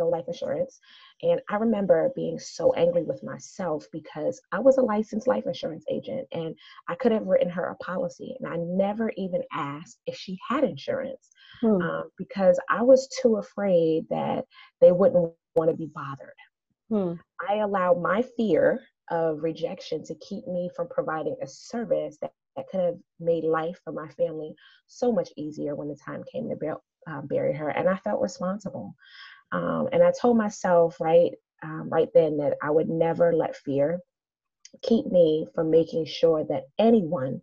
no 0.03 0.09
life 0.09 0.25
insurance. 0.27 0.81
And 1.23 1.41
I 1.49 1.57
remember 1.57 2.11
being 2.17 2.39
so 2.39 2.73
angry 2.73 3.05
with 3.05 3.23
myself 3.23 3.87
because 3.93 4.41
I 4.51 4.59
was 4.59 4.79
a 4.79 4.83
licensed 4.83 5.29
life 5.29 5.45
insurance 5.47 5.85
agent 5.91 6.27
and 6.33 6.55
I 6.89 6.95
could 6.97 7.13
have 7.13 7.27
written 7.27 7.51
her 7.51 7.67
a 7.67 7.77
policy. 7.77 8.35
And 8.39 8.53
I 8.53 8.57
never 8.57 9.13
even 9.17 9.43
asked 9.53 9.99
if 10.07 10.17
she 10.17 10.39
had 10.49 10.65
insurance 10.65 11.31
hmm. 11.61 11.81
um, 11.81 12.11
because 12.19 12.59
I 12.69 12.83
was 12.83 13.09
too 13.23 13.37
afraid 13.37 14.07
that 14.11 14.45
they 14.81 14.93
wouldn't 14.93 15.33
want 15.55 15.71
to 15.71 15.77
be 15.77 15.91
bothered. 15.95 16.35
Hmm. 16.91 17.15
I 17.49 17.57
allowed 17.57 18.03
my 18.03 18.23
fear 18.37 18.81
of 19.11 19.43
rejection 19.43 20.05
to 20.05 20.15
keep 20.17 20.47
me 20.47 20.71
from 20.75 20.89
providing 20.89 21.37
a 21.43 21.47
service 21.47 22.19
that, 22.21 22.33
that 22.57 22.69
could 22.69 22.81
have 22.81 22.99
made 23.21 23.45
life 23.45 23.79
for 23.85 23.93
my 23.93 24.09
family 24.09 24.55
so 24.87 25.13
much 25.13 25.31
easier 25.37 25.75
when 25.75 25.89
the 25.89 25.97
time 26.05 26.23
came 26.31 26.49
to 26.49 26.77
uh, 27.07 27.21
bury 27.23 27.55
her. 27.55 27.69
And 27.69 27.89
I 27.89 27.97
felt 27.97 28.21
responsible. 28.21 28.95
Um, 29.53 29.89
and 29.93 30.03
I 30.03 30.13
told 30.19 30.37
myself 30.37 31.01
right 31.01 31.33
um, 31.63 31.89
right 31.89 32.09
then 32.15 32.39
that 32.39 32.57
I 32.63 32.71
would 32.71 32.89
never 32.89 33.33
let 33.33 33.55
fear 33.57 34.01
keep 34.83 35.07
me 35.07 35.47
from 35.55 35.71
making 35.71 36.07
sure 36.07 36.45
that 36.45 36.65
anyone 36.79 37.41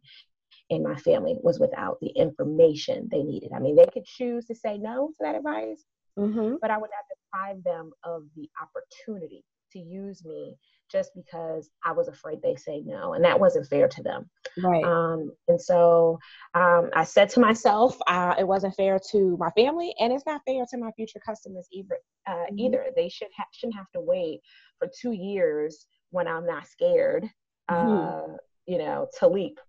in 0.69 0.83
my 0.83 0.95
family 0.95 1.35
was 1.41 1.59
without 1.59 1.99
the 1.99 2.09
information 2.09 3.07
they 3.11 3.23
needed. 3.23 3.51
I 3.55 3.59
mean, 3.59 3.75
they 3.75 3.85
could 3.85 4.05
choose 4.05 4.45
to 4.45 4.55
say 4.55 4.77
no 4.77 5.07
to 5.09 5.15
that 5.21 5.35
advice, 5.35 5.83
mm-hmm. 6.17 6.55
but 6.61 6.71
I 6.71 6.77
would 6.77 6.89
not 6.89 7.05
deprive 7.09 7.63
them 7.63 7.91
of 8.03 8.23
the 8.35 8.49
opportunity 8.61 9.43
to 9.73 9.79
use 9.79 10.23
me 10.25 10.57
just 10.91 11.11
because 11.15 11.69
I 11.85 11.91
was 11.91 12.07
afraid 12.07 12.41
they 12.41 12.55
say 12.55 12.81
no, 12.85 13.13
and 13.13 13.23
that 13.23 13.39
wasn't 13.39 13.67
fair 13.67 13.87
to 13.87 14.03
them. 14.03 14.29
Right. 14.61 14.83
Um, 14.83 15.31
and 15.47 15.61
so 15.61 16.19
um, 16.53 16.89
I 16.93 17.03
said 17.03 17.29
to 17.31 17.39
myself, 17.39 17.97
uh, 18.07 18.35
it 18.37 18.47
wasn't 18.47 18.75
fair 18.75 18.99
to 19.11 19.37
my 19.37 19.49
family, 19.51 19.93
and 19.99 20.11
it's 20.11 20.25
not 20.25 20.41
fair 20.45 20.65
to 20.69 20.77
my 20.77 20.91
future 20.91 21.19
customers 21.25 21.67
either. 21.71 21.97
Uh, 22.27 22.31
mm-hmm. 22.31 22.59
Either 22.59 22.85
they 22.95 23.09
should 23.09 23.29
ha- 23.37 23.45
shouldn't 23.53 23.77
have 23.77 23.91
to 23.93 24.01
wait 24.01 24.41
for 24.77 24.89
two 24.99 25.11
years 25.11 25.85
when 26.11 26.27
I'm 26.27 26.45
not 26.45 26.67
scared, 26.67 27.29
mm-hmm. 27.69 28.33
uh, 28.33 28.37
you 28.65 28.77
know, 28.77 29.07
to 29.19 29.27
leap. 29.27 29.59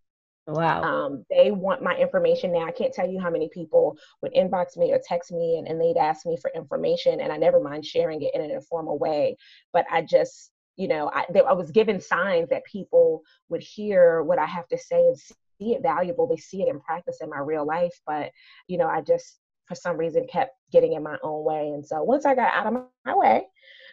Wow. 0.46 0.82
Um, 0.82 1.24
they 1.30 1.50
want 1.50 1.82
my 1.82 1.96
information 1.96 2.52
now. 2.52 2.66
I 2.66 2.72
can't 2.72 2.92
tell 2.92 3.08
you 3.08 3.20
how 3.20 3.30
many 3.30 3.48
people 3.52 3.96
would 4.22 4.34
inbox 4.34 4.76
me 4.76 4.92
or 4.92 5.00
text 5.06 5.30
me 5.30 5.58
and, 5.58 5.68
and 5.68 5.80
they'd 5.80 6.00
ask 6.00 6.26
me 6.26 6.36
for 6.40 6.50
information, 6.54 7.20
and 7.20 7.32
I 7.32 7.36
never 7.36 7.60
mind 7.60 7.84
sharing 7.84 8.22
it 8.22 8.34
in 8.34 8.40
an 8.40 8.50
informal 8.50 8.98
way. 8.98 9.36
But 9.72 9.84
I 9.90 10.02
just 10.02 10.50
you 10.76 10.88
know, 10.88 11.10
I, 11.12 11.24
they, 11.32 11.40
I 11.40 11.52
was 11.52 11.70
given 11.70 12.00
signs 12.00 12.48
that 12.50 12.64
people 12.64 13.22
would 13.48 13.62
hear 13.62 14.22
what 14.22 14.38
I 14.38 14.46
have 14.46 14.68
to 14.68 14.78
say 14.78 15.00
and 15.00 15.16
see 15.18 15.74
it 15.74 15.82
valuable. 15.82 16.26
They 16.26 16.36
see 16.36 16.62
it 16.62 16.68
in 16.68 16.80
practice 16.80 17.18
in 17.20 17.30
my 17.30 17.40
real 17.40 17.66
life, 17.66 17.94
but 18.06 18.30
you 18.66 18.78
know, 18.78 18.86
I 18.86 19.00
just 19.02 19.40
for 19.66 19.74
some 19.74 19.96
reason 19.96 20.26
kept 20.26 20.52
getting 20.72 20.94
in 20.94 21.02
my 21.02 21.16
own 21.22 21.44
way. 21.44 21.68
And 21.68 21.86
so 21.86 22.02
once 22.02 22.26
I 22.26 22.34
got 22.34 22.52
out 22.52 22.66
of 22.66 22.84
my 23.04 23.14
way, 23.14 23.44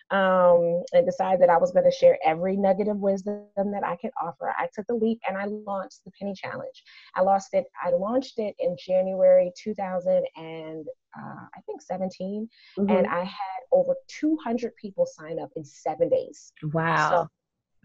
um, 0.10 0.84
and 0.94 1.06
decided 1.06 1.42
that 1.42 1.50
I 1.50 1.58
was 1.58 1.72
going 1.72 1.84
to 1.84 1.92
share 1.92 2.18
every 2.26 2.56
nugget 2.56 2.88
of 2.88 2.98
wisdom 2.98 3.44
that 3.58 3.84
I 3.84 3.98
could 3.98 4.12
offer. 4.22 4.54
I 4.58 4.68
took 4.74 4.88
the 4.88 4.96
leap 4.96 5.20
and 5.28 5.38
I 5.38 5.46
launched 5.46 6.06
the 6.06 6.12
Penny 6.18 6.34
Challenge. 6.34 6.84
I 7.16 7.22
lost 7.22 7.50
it. 7.54 7.66
I 7.84 7.90
launched 7.90 8.40
it 8.40 8.56
in 8.60 8.78
January 8.80 9.52
2000 9.62 10.24
and 10.38 10.86
uh, 11.18 11.46
I 11.56 11.62
think 11.66 11.82
17, 11.82 12.48
mm-hmm. 12.78 12.90
and 12.90 13.08
I 13.08 13.24
had 13.24 13.62
over 13.72 13.96
200 14.08 14.76
people 14.76 15.06
sign 15.06 15.40
up 15.40 15.50
in 15.56 15.64
seven 15.66 16.10
days. 16.10 16.52
Wow. 16.74 17.10
So 17.10 17.30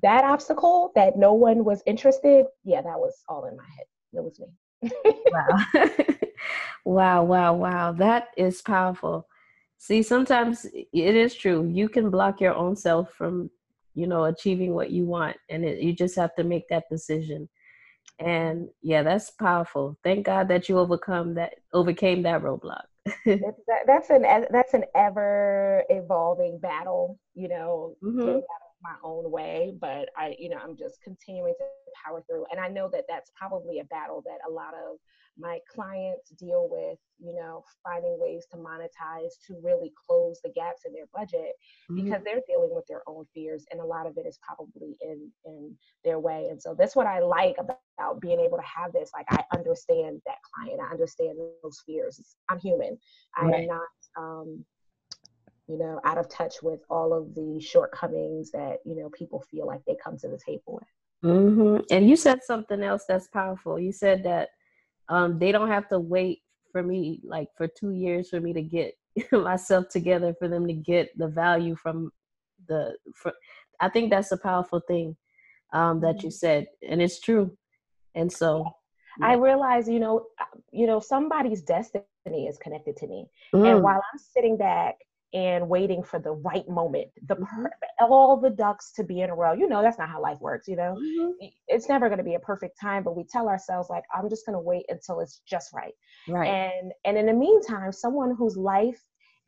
that 0.02 0.24
obstacle 0.24 0.92
that 0.94 1.16
no 1.16 1.32
one 1.32 1.64
was 1.64 1.82
interested, 1.86 2.46
yeah, 2.64 2.82
that 2.82 2.98
was 2.98 3.22
all 3.28 3.46
in 3.46 3.56
my 3.56 3.64
head. 3.76 3.86
It 4.14 4.24
was 4.24 4.40
me. 4.40 4.90
wow. 5.30 5.94
wow, 6.84 7.24
wow, 7.24 7.54
wow. 7.54 7.92
That 7.92 8.28
is 8.36 8.60
powerful. 8.60 9.26
See, 9.78 10.02
sometimes 10.02 10.64
it 10.66 11.14
is 11.14 11.34
true. 11.34 11.68
You 11.72 11.88
can 11.88 12.10
block 12.10 12.40
your 12.40 12.54
own 12.54 12.76
self 12.76 13.12
from, 13.14 13.50
you 13.94 14.06
know, 14.06 14.24
achieving 14.24 14.74
what 14.74 14.90
you 14.90 15.04
want, 15.04 15.36
and 15.48 15.64
it, 15.64 15.80
you 15.80 15.92
just 15.92 16.16
have 16.16 16.34
to 16.36 16.44
make 16.44 16.68
that 16.68 16.84
decision. 16.90 17.48
And 18.18 18.68
yeah, 18.82 19.02
that's 19.02 19.30
powerful. 19.30 19.98
Thank 20.04 20.26
God 20.26 20.48
that 20.48 20.68
you 20.68 20.78
overcome 20.78 21.34
that 21.34 21.54
overcame 21.72 22.22
that 22.22 22.42
roadblock. 22.42 22.84
That's, 23.06 23.60
that, 23.66 23.84
that's 23.86 24.10
an 24.10 24.22
that's 24.50 24.74
an 24.74 24.84
ever 24.94 25.84
evolving 25.88 26.58
battle, 26.58 27.18
you 27.34 27.48
know, 27.48 27.96
mm-hmm. 28.02 28.38
My 28.82 28.94
own 29.02 29.30
way. 29.30 29.74
But 29.80 30.08
I, 30.16 30.34
you 30.38 30.48
know, 30.48 30.58
I'm 30.62 30.76
just 30.76 31.00
continuing 31.02 31.54
to 31.58 31.64
power 32.04 32.22
through, 32.28 32.46
and 32.50 32.60
I 32.60 32.68
know 32.68 32.88
that 32.92 33.04
that's 33.08 33.30
probably 33.38 33.80
a 33.80 33.84
battle 33.84 34.22
that 34.26 34.38
a 34.48 34.52
lot 34.52 34.74
of 34.74 34.98
my 35.38 35.58
clients 35.72 36.30
deal 36.30 36.68
with, 36.70 36.98
you 37.18 37.34
know, 37.34 37.64
finding 37.82 38.18
ways 38.18 38.46
to 38.50 38.58
monetize 38.58 39.32
to 39.46 39.56
really 39.62 39.92
close 40.06 40.40
the 40.42 40.50
gaps 40.50 40.82
in 40.86 40.92
their 40.92 41.06
budget 41.14 41.54
mm-hmm. 41.90 42.04
because 42.04 42.22
they're 42.24 42.42
dealing 42.46 42.74
with 42.74 42.84
their 42.86 43.02
own 43.06 43.24
fears 43.32 43.64
and 43.70 43.80
a 43.80 43.84
lot 43.84 44.06
of 44.06 44.16
it 44.18 44.26
is 44.26 44.38
probably 44.46 44.96
in 45.00 45.30
in 45.44 45.74
their 46.04 46.18
way. 46.18 46.48
And 46.50 46.60
so 46.60 46.74
that's 46.78 46.96
what 46.96 47.06
I 47.06 47.20
like 47.20 47.56
about 47.58 48.20
being 48.20 48.40
able 48.40 48.58
to 48.58 48.64
have 48.64 48.92
this. 48.92 49.10
Like 49.14 49.26
I 49.30 49.42
understand 49.56 50.20
that 50.26 50.36
client, 50.54 50.80
I 50.80 50.92
understand 50.92 51.38
those 51.62 51.82
fears. 51.86 52.20
I'm 52.48 52.58
human. 52.58 52.98
Right. 53.40 53.54
I'm 53.54 53.66
not 53.66 53.88
um 54.18 54.64
you 55.68 55.78
know, 55.78 56.00
out 56.04 56.18
of 56.18 56.28
touch 56.28 56.62
with 56.62 56.80
all 56.90 57.12
of 57.12 57.34
the 57.34 57.60
shortcomings 57.60 58.50
that, 58.50 58.78
you 58.84 58.96
know, 58.96 59.08
people 59.10 59.40
feel 59.40 59.66
like 59.66 59.80
they 59.86 59.96
come 60.02 60.16
to 60.18 60.28
the 60.28 60.38
table 60.44 60.80
with. 60.80 61.32
Mm-hmm. 61.32 61.84
And 61.90 62.08
you 62.08 62.16
said 62.16 62.40
something 62.42 62.82
else 62.82 63.04
that's 63.08 63.28
powerful. 63.28 63.78
You 63.78 63.92
said 63.92 64.24
that 64.24 64.48
um, 65.08 65.38
they 65.38 65.52
don't 65.52 65.68
have 65.68 65.88
to 65.88 66.00
wait 66.00 66.42
for 66.72 66.82
me 66.82 67.20
like 67.22 67.48
for 67.56 67.68
two 67.68 67.90
years 67.90 68.30
for 68.30 68.40
me 68.40 68.52
to 68.52 68.62
get 68.62 68.94
myself 69.32 69.88
together 69.88 70.34
for 70.38 70.48
them 70.48 70.66
to 70.66 70.72
get 70.72 71.16
the 71.18 71.28
value 71.28 71.76
from 71.76 72.10
the 72.66 72.96
for, 73.14 73.32
i 73.80 73.88
think 73.88 74.10
that's 74.10 74.32
a 74.32 74.36
powerful 74.36 74.80
thing 74.88 75.14
um, 75.74 76.00
that 76.00 76.22
you 76.22 76.28
mm-hmm. 76.28 76.30
said 76.30 76.66
and 76.88 77.00
it's 77.00 77.20
true 77.20 77.50
and 78.14 78.32
so 78.32 78.64
yeah. 79.20 79.28
i 79.28 79.34
realize 79.34 79.88
you 79.88 80.00
know 80.00 80.26
uh, 80.40 80.44
you 80.72 80.86
know 80.86 80.98
somebody's 80.98 81.62
destiny 81.62 82.46
is 82.48 82.58
connected 82.58 82.96
to 82.96 83.06
me 83.06 83.26
mm. 83.54 83.70
and 83.70 83.82
while 83.82 84.02
i'm 84.12 84.18
sitting 84.18 84.56
back 84.56 84.96
and 85.34 85.68
waiting 85.68 86.02
for 86.02 86.18
the 86.18 86.32
right 86.32 86.68
moment, 86.68 87.08
the 87.26 87.36
mm-hmm. 87.36 87.64
all 88.00 88.38
the 88.38 88.50
ducks 88.50 88.92
to 88.92 89.04
be 89.04 89.20
in 89.20 89.30
a 89.30 89.34
row. 89.34 89.52
You 89.52 89.68
know, 89.68 89.82
that's 89.82 89.98
not 89.98 90.08
how 90.08 90.20
life 90.20 90.38
works. 90.40 90.68
You 90.68 90.76
know, 90.76 90.96
mm-hmm. 90.98 91.46
it's 91.68 91.88
never 91.88 92.08
going 92.08 92.18
to 92.18 92.24
be 92.24 92.34
a 92.34 92.40
perfect 92.40 92.78
time, 92.80 93.02
but 93.02 93.16
we 93.16 93.24
tell 93.24 93.48
ourselves 93.48 93.88
like, 93.88 94.04
I'm 94.14 94.28
just 94.28 94.44
going 94.44 94.54
to 94.54 94.60
wait 94.60 94.84
until 94.88 95.20
it's 95.20 95.40
just 95.46 95.72
right. 95.72 95.94
Right. 96.28 96.48
And 96.48 96.92
and 97.04 97.16
in 97.16 97.26
the 97.26 97.32
meantime, 97.32 97.92
someone 97.92 98.34
whose 98.36 98.56
life 98.56 99.00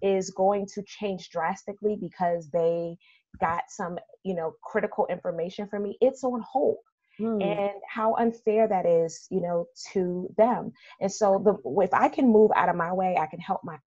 is 0.02 0.30
going 0.30 0.66
to 0.74 0.82
change 0.82 1.30
drastically 1.30 1.96
because 2.00 2.50
they 2.50 2.96
got 3.40 3.64
some, 3.68 3.98
you 4.22 4.34
know, 4.34 4.54
critical 4.62 5.06
information 5.08 5.68
from 5.68 5.82
me. 5.82 5.98
It's 6.00 6.24
on 6.24 6.42
hold. 6.46 6.78
Hmm. 7.16 7.40
and 7.40 7.70
how 7.88 8.16
unfair 8.16 8.66
that 8.66 8.86
is 8.86 9.28
you 9.30 9.40
know 9.40 9.68
to 9.92 10.28
them 10.36 10.72
and 11.00 11.12
so 11.12 11.40
the 11.44 11.54
if 11.80 11.94
i 11.94 12.08
can 12.08 12.26
move 12.26 12.50
out 12.56 12.68
of 12.68 12.74
my 12.74 12.92
way 12.92 13.16
i 13.16 13.26
can 13.26 13.38
help 13.38 13.60
my 13.62 13.78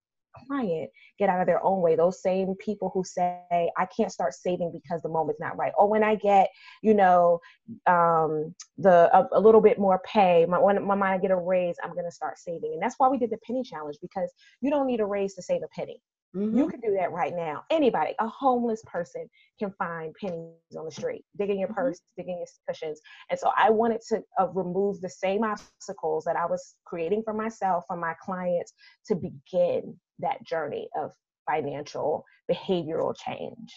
client 0.45 0.89
get 1.17 1.29
out 1.29 1.41
of 1.41 1.47
their 1.47 1.63
own 1.63 1.81
way. 1.81 1.95
Those 1.95 2.21
same 2.21 2.55
people 2.55 2.91
who 2.93 3.03
say, 3.03 3.41
I 3.51 3.87
can't 3.95 4.11
start 4.11 4.33
saving 4.33 4.71
because 4.71 5.01
the 5.01 5.09
moment's 5.09 5.39
not 5.39 5.57
right. 5.57 5.73
Or 5.77 5.89
when 5.89 6.03
I 6.03 6.15
get, 6.15 6.49
you 6.81 6.93
know, 6.93 7.39
um, 7.87 8.53
the 8.77 9.09
a, 9.15 9.27
a, 9.33 9.39
little 9.39 9.61
bit 9.61 9.79
more 9.79 10.01
pay, 10.05 10.45
my, 10.45 10.59
when 10.59 10.83
my 10.85 10.95
mind 10.95 11.21
get 11.21 11.31
a 11.31 11.35
raise, 11.35 11.75
I'm 11.83 11.93
going 11.93 12.05
to 12.05 12.11
start 12.11 12.37
saving. 12.37 12.73
And 12.73 12.81
that's 12.81 12.95
why 12.97 13.09
we 13.09 13.17
did 13.17 13.29
the 13.29 13.39
penny 13.45 13.63
challenge 13.63 13.97
because 14.01 14.31
you 14.61 14.69
don't 14.69 14.87
need 14.87 14.99
a 14.99 15.05
raise 15.05 15.33
to 15.35 15.41
save 15.41 15.61
a 15.63 15.67
penny. 15.69 16.01
Mm-hmm. 16.35 16.57
You 16.57 16.67
can 16.67 16.79
do 16.81 16.95
that 16.99 17.11
right 17.11 17.33
now. 17.35 17.63
Anybody, 17.71 18.13
a 18.19 18.27
homeless 18.27 18.81
person 18.85 19.29
can 19.59 19.71
find 19.79 20.13
pennies 20.19 20.75
on 20.77 20.85
the 20.85 20.91
street, 20.91 21.23
digging 21.37 21.59
your 21.59 21.69
mm-hmm. 21.69 21.75
purse, 21.75 22.01
digging 22.17 22.37
your 22.37 22.47
cushions. 22.67 22.99
And 23.29 23.39
so 23.39 23.51
I 23.57 23.69
wanted 23.69 24.01
to 24.09 24.21
uh, 24.39 24.49
remove 24.49 25.01
the 25.01 25.09
same 25.09 25.43
obstacles 25.43 26.25
that 26.25 26.35
I 26.35 26.45
was 26.45 26.75
creating 26.85 27.23
for 27.23 27.33
myself, 27.33 27.85
for 27.87 27.97
my 27.97 28.13
clients 28.21 28.73
to 29.07 29.15
begin 29.15 29.97
that 30.19 30.43
journey 30.43 30.89
of 30.95 31.11
financial 31.49 32.25
behavioral 32.51 33.15
change. 33.15 33.73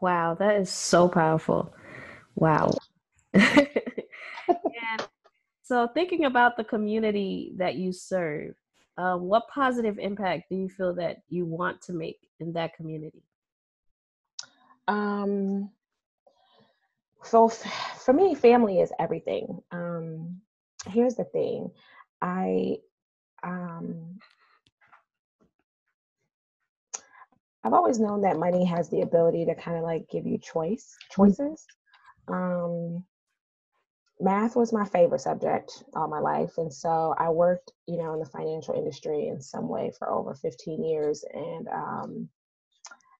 Wow, 0.00 0.34
that 0.38 0.56
is 0.56 0.70
so 0.70 1.08
powerful. 1.08 1.74
Wow. 2.34 2.72
and 3.32 3.68
so, 5.62 5.88
thinking 5.94 6.26
about 6.26 6.56
the 6.56 6.64
community 6.64 7.52
that 7.56 7.76
you 7.76 7.92
serve, 7.92 8.54
um, 8.98 9.22
what 9.22 9.48
positive 9.48 9.98
impact 9.98 10.44
do 10.50 10.56
you 10.56 10.68
feel 10.68 10.94
that 10.96 11.22
you 11.28 11.46
want 11.46 11.80
to 11.82 11.92
make 11.92 12.18
in 12.40 12.52
that 12.52 12.74
community? 12.74 13.22
Um, 14.86 15.70
so, 17.22 17.46
f- 17.46 18.02
for 18.04 18.12
me, 18.12 18.34
family 18.34 18.80
is 18.80 18.92
everything. 18.98 19.60
Um, 19.70 20.40
here's 20.86 21.14
the 21.14 21.24
thing 21.24 21.70
I 22.20 22.76
um, 23.42 24.18
I've 27.64 27.72
always 27.72 27.98
known 27.98 28.20
that 28.22 28.38
money 28.38 28.64
has 28.66 28.90
the 28.90 29.00
ability 29.00 29.46
to 29.46 29.54
kind 29.54 29.78
of 29.78 29.82
like 29.82 30.08
give 30.10 30.26
you 30.26 30.38
choice 30.38 30.96
mm-hmm. 31.12 31.22
choices. 31.22 31.64
Um, 32.28 33.04
math 34.20 34.54
was 34.54 34.72
my 34.72 34.84
favorite 34.84 35.20
subject 35.20 35.84
all 35.94 36.08
my 36.08 36.20
life, 36.20 36.58
and 36.58 36.72
so 36.72 37.14
I 37.18 37.30
worked, 37.30 37.72
you 37.86 37.98
know, 37.98 38.12
in 38.14 38.20
the 38.20 38.26
financial 38.26 38.74
industry 38.74 39.28
in 39.28 39.40
some 39.40 39.68
way 39.68 39.92
for 39.98 40.10
over 40.10 40.34
15 40.34 40.84
years, 40.84 41.24
and 41.32 41.68
um, 41.68 42.28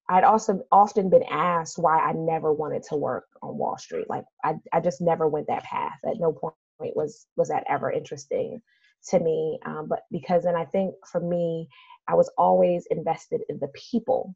I'd 0.09 0.25
also 0.25 0.63
often 0.71 1.09
been 1.09 1.25
asked 1.31 1.79
why 1.79 1.99
I 1.99 2.13
never 2.13 2.53
wanted 2.53 2.83
to 2.85 2.97
work 2.97 3.25
on 3.43 3.57
Wall 3.57 3.79
Street. 3.79 4.09
Like 4.09 4.25
I, 4.45 4.57
I 4.73 4.81
just 4.81 5.01
never 5.01 5.27
went 5.27 5.47
that 5.47 5.65
path. 5.65 5.99
At 6.05 6.21
no 6.21 6.33
point 6.33 6.55
was 6.79 7.27
was 7.37 7.49
that 7.49 7.65
ever 7.69 7.91
interesting 7.91 8.61
to 9.09 9.19
me. 9.19 9.59
Um, 9.65 9.87
but 9.89 10.01
because, 10.11 10.45
and 10.45 10.57
I 10.57 10.65
think 10.67 10.95
for 11.11 11.21
me, 11.21 11.69
I 12.09 12.15
was 12.15 12.31
always 12.37 12.87
invested 12.91 13.43
in 13.49 13.59
the 13.61 13.69
people. 13.69 14.35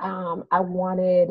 Um, 0.00 0.44
I 0.50 0.60
wanted 0.60 1.30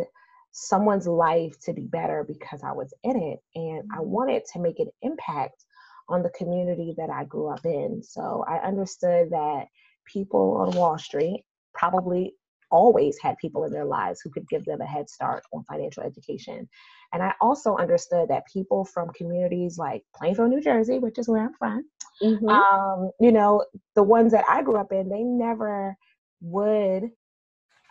someone's 0.52 1.08
life 1.08 1.60
to 1.64 1.74
be 1.74 1.84
better 1.84 2.26
because 2.28 2.64
I 2.64 2.72
was 2.72 2.94
in 3.04 3.16
it, 3.16 3.40
and 3.56 3.84
I 3.94 3.98
mm-hmm. 3.98 4.10
wanted 4.10 4.44
to 4.54 4.60
make 4.60 4.80
an 4.80 4.90
impact 5.02 5.64
on 6.10 6.24
the 6.24 6.30
community 6.32 6.94
that 6.98 7.10
I 7.10 7.26
grew 7.26 7.48
up 7.48 7.66
in. 7.66 8.02
So 8.02 8.44
I 8.48 8.58
understood 8.58 9.30
that 9.32 9.66
people 10.12 10.58
on 10.58 10.76
Wall 10.76 10.98
Street 10.98 11.44
probably 11.74 12.34
always 12.72 13.18
had 13.22 13.38
people 13.38 13.64
in 13.66 13.72
their 13.72 13.86
lives 13.86 14.22
who 14.22 14.30
could 14.30 14.48
give 14.50 14.66
them 14.66 14.82
a 14.82 14.86
head 14.86 15.10
start 15.10 15.44
on 15.54 15.64
financial 15.66 16.04
education. 16.04 16.68
And 17.14 17.24
I 17.24 17.34
also 17.42 17.76
understood 17.78 18.30
that 18.30 18.48
people 18.52 18.86
from 18.86 19.10
communities 19.10 19.78
like 19.78 20.04
Plainfield, 20.16 20.50
New 20.50 20.62
Jersey, 20.62 21.00
which 21.00 21.18
is 21.18 21.28
where 21.28 21.44
I'm 21.44 21.54
from, 21.54 21.86
mm-hmm. 22.22 22.50
um, 22.50 23.12
you 23.20 23.32
know, 23.32 23.64
the 23.96 24.04
ones 24.04 24.32
that 24.34 24.46
I 24.48 24.62
grew 24.62 24.78
up 24.78 24.92
in, 24.92 25.10
they 25.10 25.24
never 25.24 25.96
would 26.42 27.10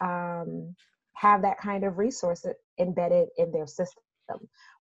um, 0.00 0.75
have 1.14 1.42
that 1.42 1.58
kind 1.58 1.85
of 1.85 1.99
resource 1.99 2.44
embedded 2.78 3.28
in 3.38 3.50
their 3.52 3.66
system. 3.66 4.02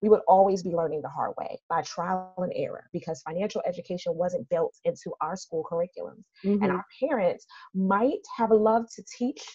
We 0.02 0.10
would 0.10 0.22
always 0.28 0.64
be 0.64 0.72
learning 0.72 1.02
the 1.04 1.10
hard 1.10 1.34
way 1.38 1.60
by 1.70 1.84
trial 1.84 2.34
and 2.38 2.52
error 2.56 2.90
because 2.92 3.22
financial 3.22 3.62
education 3.66 4.16
wasn't 4.16 4.50
built 4.50 4.76
into 4.86 5.14
our 5.22 5.36
school 5.36 5.64
curriculums. 5.72 6.24
Mm-hmm. 6.44 6.64
And 6.64 6.72
our 6.72 6.86
parents 7.00 7.46
might 7.74 8.22
have 8.38 8.52
loved 8.52 8.90
to 8.96 9.04
teach 9.18 9.46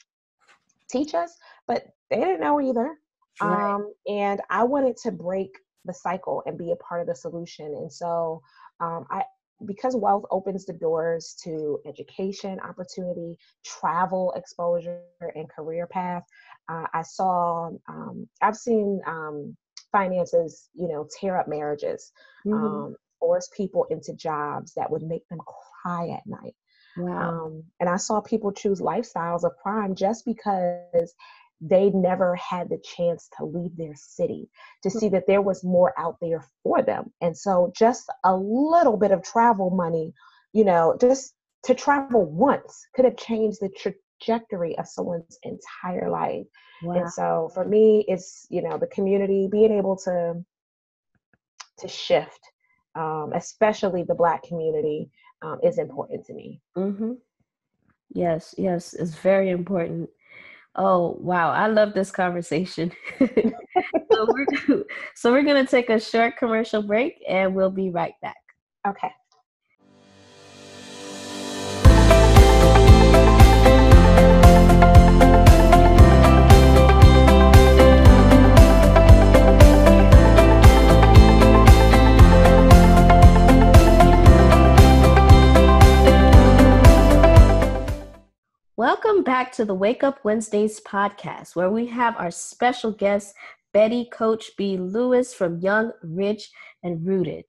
teach 0.88 1.14
us, 1.14 1.36
but 1.66 1.84
they 2.10 2.16
didn't 2.16 2.40
know 2.40 2.60
either. 2.60 2.96
Right. 3.40 3.74
Um, 3.74 3.92
and 4.06 4.40
I 4.50 4.64
wanted 4.64 4.96
to 5.04 5.12
break 5.12 5.50
the 5.84 5.94
cycle 5.94 6.42
and 6.46 6.58
be 6.58 6.72
a 6.72 6.76
part 6.76 7.00
of 7.00 7.06
the 7.06 7.14
solution. 7.14 7.66
And 7.66 7.92
so 7.92 8.42
um, 8.80 9.06
I, 9.10 9.22
because 9.66 9.94
wealth 9.96 10.24
opens 10.30 10.64
the 10.64 10.72
doors 10.72 11.36
to 11.44 11.80
education 11.86 12.58
opportunity, 12.60 13.36
travel 13.64 14.32
exposure, 14.36 15.02
and 15.34 15.48
career 15.48 15.86
path. 15.86 16.24
Uh, 16.68 16.86
I 16.94 17.02
saw, 17.02 17.70
um, 17.88 18.28
I've 18.40 18.56
seen 18.56 19.00
um, 19.06 19.56
finances, 19.92 20.68
you 20.74 20.88
know, 20.88 21.06
tear 21.18 21.36
up 21.36 21.48
marriages, 21.48 22.12
mm-hmm. 22.46 22.64
um, 22.64 22.96
force 23.18 23.50
people 23.54 23.86
into 23.90 24.14
jobs 24.14 24.72
that 24.74 24.90
would 24.90 25.02
make 25.02 25.28
them 25.28 25.40
cry 25.82 26.08
at 26.10 26.26
night. 26.26 26.54
Wow. 26.96 27.46
Um, 27.46 27.64
and 27.78 27.88
I 27.88 27.96
saw 27.96 28.20
people 28.20 28.52
choose 28.52 28.80
lifestyles 28.80 29.44
of 29.44 29.56
crime 29.62 29.94
just 29.94 30.24
because 30.24 31.14
they 31.60 31.90
never 31.90 32.36
had 32.36 32.68
the 32.68 32.78
chance 32.78 33.28
to 33.36 33.44
leave 33.44 33.76
their 33.76 33.94
city 33.94 34.48
to 34.82 34.90
hmm. 34.90 34.98
see 34.98 35.08
that 35.10 35.26
there 35.26 35.42
was 35.42 35.62
more 35.64 35.92
out 35.98 36.16
there 36.20 36.44
for 36.62 36.82
them. 36.82 37.12
And 37.20 37.36
so 37.36 37.72
just 37.76 38.10
a 38.24 38.34
little 38.34 38.96
bit 38.96 39.10
of 39.10 39.22
travel 39.22 39.70
money, 39.70 40.14
you 40.52 40.64
know, 40.64 40.96
just 41.00 41.34
to 41.64 41.74
travel 41.74 42.24
once 42.24 42.86
could 42.94 43.04
have 43.04 43.16
changed 43.16 43.58
the 43.60 43.68
trajectory 43.68 44.78
of 44.78 44.86
someone's 44.86 45.38
entire 45.42 46.08
life. 46.08 46.46
Wow. 46.82 46.94
And 46.94 47.12
so 47.12 47.50
for 47.52 47.64
me, 47.66 48.04
it's, 48.08 48.46
you 48.48 48.62
know, 48.62 48.78
the 48.78 48.86
community 48.86 49.48
being 49.50 49.72
able 49.72 49.96
to 49.98 50.42
to 51.78 51.88
shift, 51.88 52.40
um, 52.94 53.32
especially 53.34 54.02
the 54.02 54.14
black 54.14 54.42
community, 54.42 55.10
um, 55.42 55.58
is 55.62 55.78
important 55.78 56.26
to 56.26 56.34
me. 56.34 56.60
Mm-hmm. 56.76 57.12
Yes, 58.12 58.54
yes, 58.58 58.92
it's 58.94 59.14
very 59.14 59.50
important. 59.50 60.10
Oh 60.76 61.16
wow, 61.20 61.50
I 61.50 61.66
love 61.66 61.94
this 61.94 62.10
conversation. 62.10 62.92
so, 63.20 64.26
we're, 64.28 64.84
so 65.14 65.32
we're 65.32 65.42
gonna 65.42 65.66
take 65.66 65.90
a 65.90 65.98
short 65.98 66.36
commercial 66.36 66.82
break 66.82 67.22
and 67.28 67.54
we'll 67.54 67.70
be 67.70 67.90
right 67.90 68.14
back. 68.22 68.36
Okay. 68.86 69.10
To 89.60 89.66
the 89.66 89.74
Wake 89.74 90.02
Up 90.02 90.24
Wednesdays 90.24 90.80
podcast, 90.80 91.54
where 91.54 91.68
we 91.68 91.84
have 91.88 92.16
our 92.16 92.30
special 92.30 92.92
guest, 92.92 93.34
Betty 93.74 94.06
Coach 94.10 94.52
B. 94.56 94.78
Lewis 94.78 95.34
from 95.34 95.58
Young, 95.58 95.92
Rich, 96.02 96.50
and 96.82 97.06
Rooted. 97.06 97.44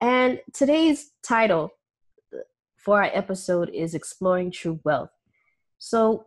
And 0.00 0.38
today's 0.52 1.10
title 1.24 1.72
for 2.76 3.02
our 3.02 3.10
episode 3.12 3.70
is 3.70 3.96
Exploring 3.96 4.52
True 4.52 4.78
Wealth. 4.84 5.10
So 5.80 6.26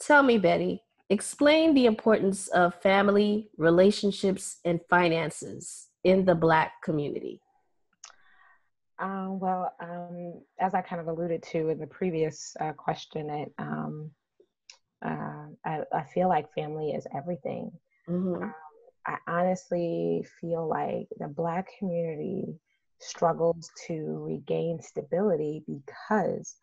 tell 0.00 0.22
me, 0.22 0.38
Betty, 0.38 0.82
explain 1.10 1.74
the 1.74 1.84
importance 1.84 2.48
of 2.48 2.74
family, 2.76 3.50
relationships, 3.58 4.60
and 4.64 4.80
finances 4.88 5.88
in 6.04 6.24
the 6.24 6.34
Black 6.34 6.80
community. 6.82 7.42
Um, 8.98 9.38
well, 9.40 9.74
um, 9.78 10.40
as 10.58 10.72
I 10.72 10.80
kind 10.80 11.02
of 11.02 11.08
alluded 11.08 11.42
to 11.50 11.68
in 11.68 11.78
the 11.78 11.86
previous 11.86 12.56
uh, 12.60 12.72
question, 12.72 13.28
it, 13.28 13.52
um, 13.58 14.10
uh, 15.04 15.46
I, 15.64 15.80
I, 15.92 16.04
feel 16.14 16.28
like 16.28 16.52
family 16.52 16.90
is 16.90 17.06
everything. 17.14 17.72
Mm-hmm. 18.08 18.42
Um, 18.42 18.54
I 19.06 19.16
honestly 19.26 20.24
feel 20.40 20.68
like 20.68 21.08
the 21.18 21.28
Black 21.28 21.68
community 21.78 22.54
struggles 23.00 23.70
to 23.86 24.24
regain 24.24 24.80
stability 24.80 25.64
because 25.66 26.54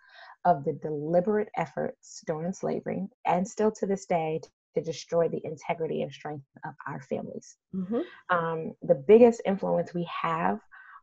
of 0.46 0.64
the 0.64 0.74
deliberate 0.74 1.50
efforts 1.58 2.22
during 2.26 2.54
slavery 2.54 3.08
and 3.26 3.46
still 3.48 3.72
to 3.72 3.86
this 3.86 4.06
day 4.06 4.40
to 4.76 4.82
destroy 4.82 5.28
the 5.28 5.42
integrity 5.44 6.02
and 6.02 6.12
strength 6.12 6.46
of 6.66 6.74
our 6.88 7.02
families. 7.02 7.58
Mm-hmm. 7.76 8.02
Um, 8.30 8.74
the 8.82 8.96
biggest 8.96 9.42
influence 9.46 9.94
we 9.94 10.08
have 10.22 10.60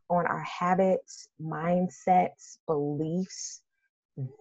on 0.09 0.25
our 0.25 0.43
habits, 0.43 1.27
mindsets, 1.41 2.57
beliefs, 2.65 3.61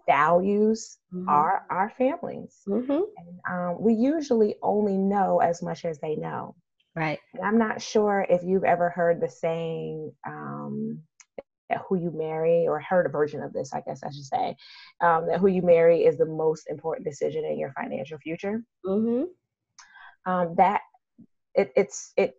values 0.06 0.98
mm-hmm. 1.12 1.28
are 1.28 1.66
our 1.70 1.92
families. 1.98 2.60
Mm-hmm. 2.66 2.92
And 2.92 3.40
um, 3.50 3.76
we 3.80 3.94
usually 3.94 4.56
only 4.62 4.96
know 4.96 5.40
as 5.40 5.62
much 5.62 5.84
as 5.84 5.98
they 5.98 6.16
know. 6.16 6.54
Right. 6.94 7.18
And 7.34 7.44
I'm 7.44 7.58
not 7.58 7.82
sure 7.82 8.26
if 8.28 8.42
you've 8.42 8.64
ever 8.64 8.88
heard 8.88 9.20
the 9.20 9.28
saying, 9.28 10.12
um, 10.26 11.00
who 11.88 11.96
you 11.96 12.12
marry, 12.12 12.66
or 12.66 12.80
heard 12.80 13.06
a 13.06 13.08
version 13.08 13.42
of 13.42 13.52
this, 13.52 13.74
I 13.74 13.80
guess 13.80 14.02
I 14.02 14.10
should 14.10 14.24
say, 14.24 14.56
um, 15.00 15.26
that 15.26 15.40
who 15.40 15.48
you 15.48 15.62
marry 15.62 16.04
is 16.04 16.16
the 16.16 16.26
most 16.26 16.68
important 16.68 17.06
decision 17.06 17.44
in 17.44 17.58
your 17.58 17.72
financial 17.72 18.18
future. 18.18 18.62
Mm-hmm. 18.86 19.24
Um, 20.30 20.54
that 20.56 20.80
it, 21.54 21.72
it's 21.76 22.12
it 22.16 22.34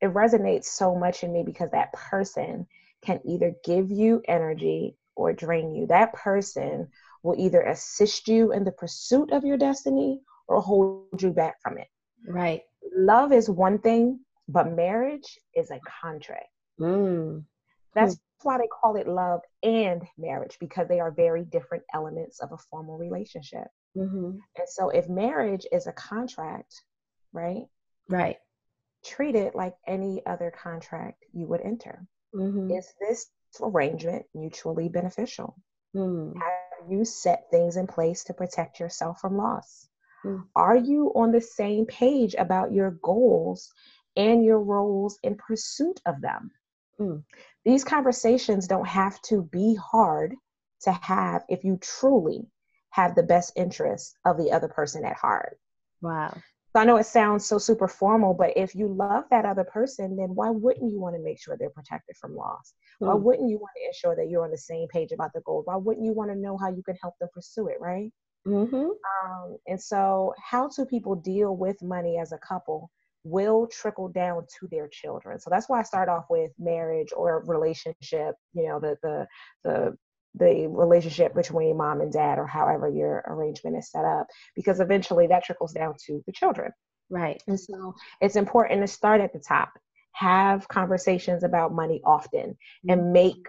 it 0.00 0.12
resonates 0.12 0.66
so 0.66 0.94
much 0.94 1.24
in 1.24 1.32
me 1.32 1.42
because 1.42 1.70
that 1.70 1.92
person 1.92 2.66
can 3.02 3.20
either 3.24 3.54
give 3.64 3.90
you 3.90 4.22
energy 4.28 4.96
or 5.16 5.32
drain 5.32 5.74
you. 5.74 5.86
That 5.86 6.12
person 6.12 6.88
will 7.22 7.34
either 7.38 7.62
assist 7.62 8.28
you 8.28 8.52
in 8.52 8.64
the 8.64 8.72
pursuit 8.72 9.32
of 9.32 9.44
your 9.44 9.56
destiny 9.56 10.20
or 10.46 10.60
hold 10.60 11.20
you 11.20 11.30
back 11.30 11.60
from 11.60 11.78
it. 11.78 11.88
Right. 12.26 12.62
Love 12.94 13.32
is 13.32 13.50
one 13.50 13.78
thing, 13.78 14.20
but 14.48 14.72
marriage 14.72 15.38
is 15.54 15.70
a 15.70 15.80
contract. 16.00 16.46
Mm. 16.80 17.44
That's 17.94 18.18
why 18.42 18.58
they 18.58 18.68
call 18.68 18.96
it 18.96 19.08
love 19.08 19.40
and 19.62 20.02
marriage 20.18 20.58
because 20.60 20.86
they 20.88 21.00
are 21.00 21.10
very 21.10 21.44
different 21.44 21.82
elements 21.94 22.40
of 22.40 22.52
a 22.52 22.58
formal 22.70 22.98
relationship. 22.98 23.66
Mm-hmm. 23.96 24.38
And 24.56 24.68
so, 24.68 24.90
if 24.90 25.08
marriage 25.08 25.66
is 25.72 25.86
a 25.86 25.92
contract, 25.92 26.82
right? 27.32 27.64
Right 28.08 28.36
treat 29.06 29.34
it 29.36 29.54
like 29.54 29.74
any 29.86 30.22
other 30.26 30.52
contract 30.62 31.24
you 31.32 31.46
would 31.46 31.60
enter. 31.60 32.06
Mm-hmm. 32.34 32.70
Is 32.72 32.92
this 33.00 33.26
arrangement 33.60 34.26
mutually 34.34 34.88
beneficial? 34.88 35.56
Mm. 35.94 36.34
Have 36.36 36.90
you 36.90 37.04
set 37.04 37.50
things 37.50 37.76
in 37.76 37.86
place 37.86 38.24
to 38.24 38.34
protect 38.34 38.80
yourself 38.80 39.20
from 39.20 39.36
loss? 39.36 39.88
Mm. 40.24 40.44
Are 40.54 40.76
you 40.76 41.12
on 41.14 41.32
the 41.32 41.40
same 41.40 41.86
page 41.86 42.34
about 42.38 42.72
your 42.72 42.92
goals 43.02 43.72
and 44.16 44.44
your 44.44 44.60
roles 44.60 45.18
in 45.22 45.36
pursuit 45.36 46.00
of 46.06 46.20
them? 46.20 46.50
Mm. 46.98 47.22
These 47.64 47.84
conversations 47.84 48.66
don't 48.66 48.86
have 48.86 49.20
to 49.22 49.42
be 49.42 49.74
hard 49.74 50.34
to 50.82 50.92
have 50.92 51.44
if 51.48 51.64
you 51.64 51.78
truly 51.80 52.46
have 52.90 53.14
the 53.14 53.22
best 53.22 53.52
interests 53.56 54.14
of 54.24 54.38
the 54.38 54.52
other 54.52 54.68
person 54.68 55.04
at 55.04 55.16
heart. 55.16 55.58
Wow. 56.00 56.34
So 56.76 56.80
I 56.80 56.84
know 56.84 56.98
it 56.98 57.06
sounds 57.06 57.46
so 57.46 57.56
super 57.56 57.88
formal, 57.88 58.34
but 58.34 58.52
if 58.54 58.74
you 58.74 58.86
love 58.86 59.24
that 59.30 59.46
other 59.46 59.64
person, 59.64 60.14
then 60.14 60.34
why 60.34 60.50
wouldn't 60.50 60.92
you 60.92 61.00
want 61.00 61.16
to 61.16 61.22
make 61.22 61.40
sure 61.40 61.56
they're 61.56 61.70
protected 61.70 62.18
from 62.18 62.36
loss? 62.36 62.74
Mm. 63.00 63.06
Why 63.06 63.14
wouldn't 63.14 63.48
you 63.48 63.56
want 63.56 63.70
to 63.78 63.86
ensure 63.86 64.14
that 64.14 64.30
you're 64.30 64.44
on 64.44 64.50
the 64.50 64.58
same 64.58 64.86
page 64.88 65.10
about 65.10 65.32
the 65.32 65.40
goal? 65.40 65.62
Why 65.64 65.76
wouldn't 65.76 66.04
you 66.04 66.12
want 66.12 66.32
to 66.32 66.36
know 66.36 66.58
how 66.58 66.68
you 66.68 66.82
can 66.82 66.94
help 67.00 67.14
them 67.18 67.30
pursue 67.32 67.68
it, 67.68 67.78
right? 67.80 68.12
Mm-hmm. 68.46 68.74
Um, 68.74 69.56
and 69.66 69.80
so, 69.80 70.34
how 70.38 70.68
do 70.68 70.84
people 70.84 71.14
deal 71.14 71.56
with 71.56 71.80
money 71.80 72.18
as 72.18 72.32
a 72.32 72.38
couple 72.46 72.90
will 73.24 73.66
trickle 73.66 74.08
down 74.08 74.46
to 74.60 74.68
their 74.70 74.86
children. 74.86 75.40
So 75.40 75.50
that's 75.50 75.70
why 75.70 75.80
I 75.80 75.82
start 75.82 76.10
off 76.10 76.26
with 76.28 76.52
marriage 76.58 77.08
or 77.16 77.42
relationship. 77.46 78.34
You 78.52 78.68
know, 78.68 78.80
the 78.80 78.96
the 79.02 79.26
the 79.64 79.96
the 80.36 80.66
relationship 80.68 81.34
between 81.34 81.76
mom 81.76 82.00
and 82.00 82.12
dad 82.12 82.38
or 82.38 82.46
however 82.46 82.88
your 82.88 83.24
arrangement 83.26 83.76
is 83.76 83.90
set 83.90 84.04
up 84.04 84.26
because 84.54 84.80
eventually 84.80 85.26
that 85.26 85.44
trickles 85.44 85.72
down 85.72 85.94
to 86.06 86.22
the 86.26 86.32
children. 86.32 86.72
Right. 87.08 87.42
And 87.46 87.58
so 87.58 87.94
it's 88.20 88.36
important 88.36 88.82
to 88.82 88.86
start 88.86 89.20
at 89.20 89.32
the 89.32 89.38
top. 89.38 89.70
Have 90.12 90.66
conversations 90.68 91.44
about 91.44 91.72
money 91.72 92.00
often 92.04 92.50
mm-hmm. 92.50 92.90
and 92.90 93.12
make 93.12 93.48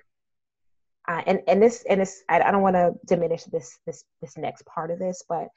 uh, 1.08 1.22
and 1.26 1.40
and 1.48 1.62
this 1.62 1.86
and 1.90 2.02
this 2.02 2.22
I, 2.28 2.42
I 2.42 2.52
don't 2.52 2.62
want 2.62 2.76
to 2.76 2.94
diminish 3.06 3.44
this 3.46 3.80
this 3.86 4.04
this 4.22 4.38
next 4.38 4.66
part 4.66 4.92
of 4.92 5.00
this 5.00 5.24
but 5.28 5.48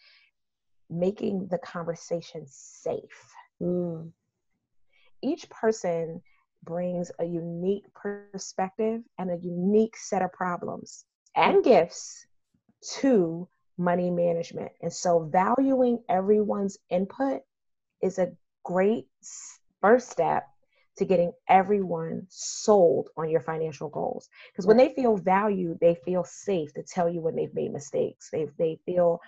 making 0.89 1.49
the 1.51 1.59
conversation 1.59 2.45
safe. 2.47 3.35
Mm. 3.63 4.11
each 5.23 5.51
person 5.51 6.23
brings 6.63 7.11
a 7.19 7.25
unique 7.25 7.85
perspective 7.95 9.03
and 9.19 9.31
a 9.31 9.39
unique 9.43 9.97
set 9.97 10.23
of 10.23 10.33
problems 10.33 11.05
and 11.37 11.63
gifts 11.65 12.27
to 12.99 13.49
money 13.79 14.11
management. 14.11 14.73
And 14.81 14.93
so, 14.93 15.29
valuing 15.33 16.03
everyone's 16.09 16.79
input 16.91 17.43
is 18.03 18.19
a 18.19 18.33
great 18.65 19.07
first 19.81 20.11
step 20.11 20.47
to 20.99 21.05
getting 21.05 21.33
everyone 21.49 22.27
sold 22.29 23.09
on 23.17 23.31
your 23.31 23.41
financial 23.41 23.89
goals. 23.89 24.29
Because 24.53 24.67
when 24.67 24.77
they 24.77 24.93
feel 24.95 25.17
valued, 25.17 25.79
they 25.81 25.97
feel 26.05 26.25
safe 26.25 26.75
to 26.75 26.83
tell 26.83 27.09
you 27.09 27.21
when 27.21 27.37
they've 27.37 27.55
made 27.55 27.73
mistakes. 27.73 28.29
They 28.31 28.49
they 28.59 28.79
feel 28.85 29.21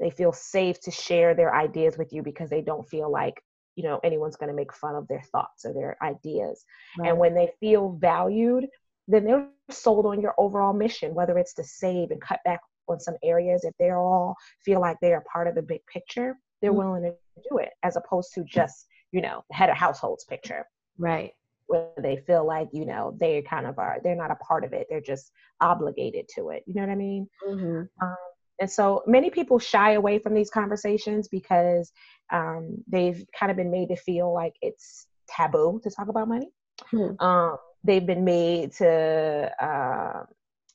they 0.00 0.10
feel 0.10 0.32
safe 0.32 0.80
to 0.82 0.90
share 0.90 1.34
their 1.34 1.54
ideas 1.54 1.96
with 1.96 2.12
you 2.12 2.22
because 2.22 2.50
they 2.50 2.60
don't 2.60 2.88
feel 2.88 3.10
like 3.10 3.42
you 3.74 3.84
know 3.84 4.00
anyone's 4.04 4.36
going 4.36 4.50
to 4.50 4.54
make 4.54 4.74
fun 4.74 4.96
of 4.96 5.08
their 5.08 5.22
thoughts 5.32 5.64
or 5.64 5.72
their 5.72 5.96
ideas. 6.02 6.64
Right. 6.98 7.08
And 7.08 7.18
when 7.18 7.34
they 7.34 7.50
feel 7.60 7.92
valued, 7.92 8.66
then 9.08 9.24
they're 9.24 9.48
sold 9.70 10.06
on 10.06 10.20
your 10.20 10.34
overall 10.38 10.72
mission, 10.72 11.14
whether 11.14 11.38
it's 11.38 11.54
to 11.54 11.64
save 11.64 12.10
and 12.10 12.20
cut 12.20 12.40
back 12.44 12.60
on 12.88 13.00
some 13.00 13.16
areas. 13.22 13.64
If 13.64 13.74
they 13.78 13.90
all 13.90 14.34
feel 14.64 14.80
like 14.80 14.98
they 15.00 15.12
are 15.12 15.24
part 15.32 15.48
of 15.48 15.54
the 15.54 15.62
big 15.62 15.84
picture, 15.86 16.36
they're 16.60 16.70
mm-hmm. 16.70 16.78
willing 16.78 17.02
to 17.02 17.14
do 17.50 17.58
it 17.58 17.70
as 17.82 17.96
opposed 17.96 18.32
to 18.34 18.44
just, 18.44 18.86
you 19.12 19.20
know, 19.20 19.44
the 19.48 19.56
head 19.56 19.70
of 19.70 19.76
household's 19.76 20.24
picture. 20.24 20.64
Right. 20.98 21.32
Where 21.66 21.88
they 21.98 22.16
feel 22.26 22.46
like, 22.46 22.68
you 22.72 22.84
know, 22.84 23.16
they 23.18 23.42
kind 23.42 23.66
of 23.66 23.78
are, 23.78 23.98
they're 24.02 24.14
not 24.14 24.30
a 24.30 24.36
part 24.36 24.64
of 24.64 24.72
it. 24.72 24.86
They're 24.88 25.00
just 25.00 25.30
obligated 25.60 26.28
to 26.36 26.50
it. 26.50 26.62
You 26.66 26.74
know 26.74 26.82
what 26.82 26.90
I 26.90 26.96
mean? 26.96 27.28
Mm-hmm. 27.46 27.82
Um, 28.04 28.16
and 28.60 28.70
so 28.70 29.02
many 29.06 29.30
people 29.30 29.58
shy 29.58 29.92
away 29.92 30.18
from 30.18 30.34
these 30.34 30.50
conversations 30.50 31.28
because 31.28 31.90
um, 32.32 32.84
they've 32.86 33.24
kind 33.38 33.50
of 33.50 33.56
been 33.56 33.70
made 33.70 33.88
to 33.88 33.96
feel 33.96 34.32
like 34.32 34.54
it's 34.62 35.06
taboo 35.28 35.80
to 35.82 35.90
talk 35.90 36.08
about 36.08 36.28
money. 36.28 36.50
Hmm. 36.90 37.12
Um, 37.18 37.56
they've 37.84 38.06
been 38.06 38.24
made 38.24 38.72
to, 38.72 39.50
uh, 39.60 40.24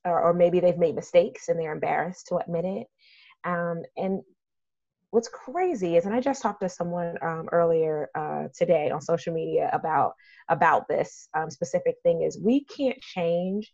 or, 0.06 0.22
or, 0.22 0.34
maybe 0.34 0.60
they've 0.60 0.78
made 0.78 0.96
mistakes 0.96 1.50
and 1.50 1.60
they're 1.60 1.74
embarrassed 1.74 2.28
to 2.28 2.38
admit 2.38 2.66
it. 2.66 2.88
Um, 3.44 3.82
and 3.98 4.22
what's 5.12 5.28
crazy 5.28 5.98
is, 5.98 6.06
and 6.06 6.14
I 6.14 6.22
just 6.22 6.42
talked 6.42 6.62
to 6.62 6.70
someone 6.70 7.18
um, 7.22 7.50
earlier 7.52 8.10
uh, 8.16 8.48
today 8.56 8.92
on 8.92 9.02
social 9.02 9.34
media 9.34 9.70
about 9.74 10.14
about 10.50 10.88
this 10.88 11.28
um, 11.36 11.50
specific 11.50 11.96
thing 12.04 12.22
is 12.22 12.40
we 12.42 12.66
can't 12.66 13.00
change 13.02 13.72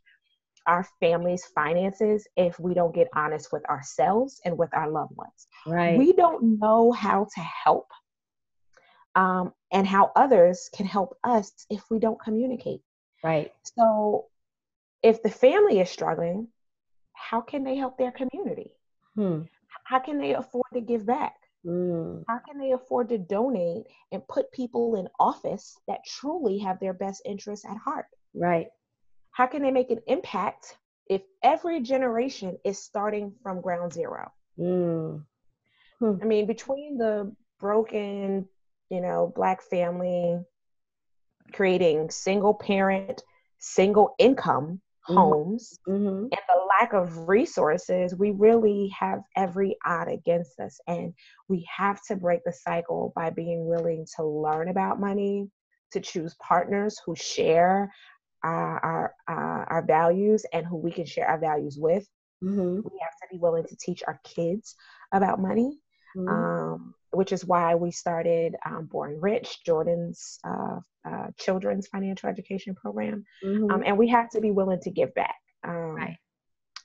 our 0.67 0.85
family's 0.99 1.45
finances 1.53 2.27
if 2.35 2.59
we 2.59 2.73
don't 2.73 2.95
get 2.95 3.07
honest 3.15 3.49
with 3.51 3.63
ourselves 3.69 4.41
and 4.45 4.57
with 4.57 4.73
our 4.73 4.89
loved 4.89 5.15
ones. 5.15 5.47
Right. 5.67 5.97
We 5.97 6.13
don't 6.13 6.59
know 6.59 6.91
how 6.91 7.27
to 7.35 7.41
help 7.41 7.87
um, 9.15 9.53
and 9.71 9.87
how 9.87 10.11
others 10.15 10.69
can 10.75 10.85
help 10.85 11.15
us 11.23 11.51
if 11.69 11.83
we 11.89 11.99
don't 11.99 12.19
communicate. 12.21 12.81
Right. 13.25 13.51
So 13.63 14.27
if 15.01 15.23
the 15.23 15.31
family 15.31 15.79
is 15.79 15.89
struggling, 15.89 16.47
how 17.13 17.41
can 17.41 17.63
they 17.63 17.75
help 17.75 17.97
their 17.97 18.11
community? 18.11 18.71
Hmm. 19.15 19.41
How 19.85 19.99
can 19.99 20.19
they 20.19 20.35
afford 20.35 20.65
to 20.75 20.81
give 20.81 21.07
back? 21.07 21.33
Mm. 21.65 22.23
How 22.27 22.39
can 22.47 22.59
they 22.59 22.73
afford 22.73 23.09
to 23.09 23.17
donate 23.17 23.87
and 24.11 24.27
put 24.27 24.51
people 24.51 24.95
in 24.95 25.07
office 25.19 25.75
that 25.87 26.05
truly 26.05 26.59
have 26.59 26.79
their 26.79 26.93
best 26.93 27.23
interests 27.25 27.65
at 27.65 27.77
heart? 27.77 28.05
Right. 28.35 28.67
How 29.31 29.47
can 29.47 29.63
they 29.63 29.71
make 29.71 29.89
an 29.89 30.01
impact 30.05 30.77
if 31.09 31.23
every 31.41 31.81
generation 31.81 32.57
is 32.63 32.77
starting 32.77 33.33
from 33.41 33.61
ground 33.61 33.93
zero? 33.93 34.31
Mm. 34.59 35.25
I 36.01 36.25
mean, 36.25 36.45
between 36.45 36.97
the 36.97 37.33
broken, 37.59 38.47
you 38.89 39.01
know, 39.01 39.33
black 39.35 39.63
family 39.63 40.39
creating 41.53 42.09
single 42.09 42.53
parent, 42.53 43.21
single 43.59 44.15
income 44.19 44.81
Mhm. 45.09 45.33
homes 45.33 45.79
Mm-hmm. 45.87 46.27
and 46.31 46.41
the 46.47 46.61
lack 46.79 46.93
of 46.93 47.27
resources, 47.27 48.15
we 48.15 48.31
really 48.31 48.89
have 48.97 49.21
every 49.35 49.77
odd 49.85 50.07
against 50.07 50.59
us. 50.59 50.79
And 50.87 51.13
we 51.47 51.65
have 51.75 51.99
to 52.07 52.15
break 52.15 52.41
the 52.45 52.51
cycle 52.53 53.13
by 53.15 53.29
being 53.29 53.65
willing 53.67 54.05
to 54.15 54.23
learn 54.25 54.69
about 54.69 54.99
money, 54.99 55.49
to 55.91 55.99
choose 56.01 56.35
partners 56.35 56.99
who 57.05 57.15
share 57.15 57.91
our, 58.43 58.79
our, 58.83 59.15
uh, 59.29 59.65
our 59.69 59.83
values 59.85 60.45
and 60.53 60.65
who 60.65 60.77
we 60.77 60.91
can 60.91 61.05
share 61.05 61.27
our 61.27 61.39
values 61.39 61.77
with. 61.79 62.07
Mm-hmm. 62.43 62.81
We 62.83 62.91
have 63.01 63.11
to 63.21 63.27
be 63.31 63.39
willing 63.39 63.65
to 63.67 63.75
teach 63.77 64.03
our 64.07 64.19
kids 64.23 64.75
about 65.13 65.39
money 65.39 65.79
Mm-hmm. 66.15 66.45
um, 66.45 66.93
which 67.15 67.31
is 67.31 67.45
why 67.45 67.75
we 67.75 67.91
started 67.91 68.55
um, 68.65 68.85
Born 68.85 69.19
Rich, 69.21 69.63
Jordan's 69.65 70.39
uh, 70.43 70.79
uh, 71.09 71.27
children's 71.37 71.87
financial 71.87 72.29
education 72.29 72.75
program. 72.75 73.25
Mhm. 73.43 73.71
Um, 73.71 73.83
and 73.85 73.97
we 73.97 74.07
have 74.09 74.29
to 74.31 74.41
be 74.41 74.51
willing 74.51 74.81
to 74.81 74.91
give 74.91 75.13
back. 75.15 75.35
Um, 75.63 75.95
Right. 75.95 76.17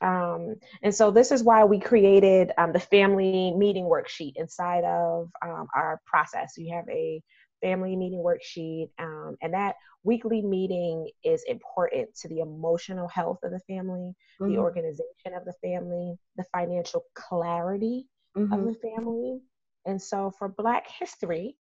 Um, 0.02 0.56
and 0.82 0.94
so 0.94 1.10
this 1.10 1.30
is 1.30 1.42
why 1.42 1.64
we 1.64 1.78
created 1.78 2.52
um, 2.56 2.72
the 2.72 2.80
family 2.80 3.52
meeting 3.54 3.84
worksheet 3.84 4.32
inside 4.36 4.84
of 4.84 5.30
um, 5.42 5.66
our 5.74 6.00
process. 6.06 6.54
We 6.56 6.68
have 6.68 6.88
a 6.88 7.22
family 7.60 7.96
meeting 7.96 8.20
worksheet, 8.24 8.88
um, 8.98 9.36
and 9.42 9.52
that 9.52 9.76
weekly 10.02 10.40
meeting 10.40 11.10
is 11.22 11.44
important 11.46 12.14
to 12.22 12.28
the 12.28 12.40
emotional 12.40 13.08
health 13.08 13.40
of 13.44 13.50
the 13.50 13.60
family, 13.68 14.14
the 14.40 14.46
Mhm. 14.46 14.56
organization 14.56 15.34
of 15.36 15.44
the 15.44 15.52
family, 15.60 16.16
the 16.36 16.44
financial 16.44 17.04
clarity 17.14 18.06
of 18.34 18.42
Mhm. 18.48 18.66
the 18.72 18.74
family. 18.80 19.42
And 19.86 20.00
so 20.00 20.32
for 20.38 20.48
Black 20.48 20.86
History 20.98 21.56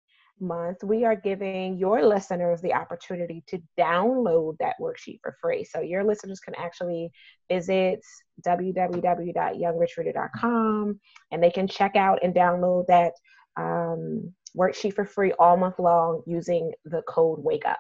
Month, 0.41 0.83
we 0.83 1.05
are 1.05 1.15
giving 1.15 1.79
your 1.79 2.05
listeners 2.05 2.61
the 2.61 2.75
opportunity 2.75 3.45
to 3.47 3.63
download 3.79 4.57
that 4.59 4.75
worksheet 4.81 5.21
for 5.23 5.37
free. 5.41 5.63
So 5.65 5.81
your 5.81 6.03
listeners 6.05 6.41
can 6.41 6.57
actually 6.57 7.13
visit 7.51 8.01
www.youngrichrooted.com 8.45 11.01
and 11.31 11.43
they 11.43 11.51
can 11.51 11.69
check 11.69 11.97
out 11.97 12.19
and 12.23 12.35
download 12.35 12.87
that 12.89 13.13
um, 13.57 14.35
worksheet 14.57 14.95
for 14.95 15.05
free 15.05 15.33
all 15.39 15.57
month 15.57 15.79
long 15.79 16.23
using 16.27 16.73
the 16.85 17.03
code 17.03 17.39
WAKE 17.39 17.67
UP. 17.67 17.79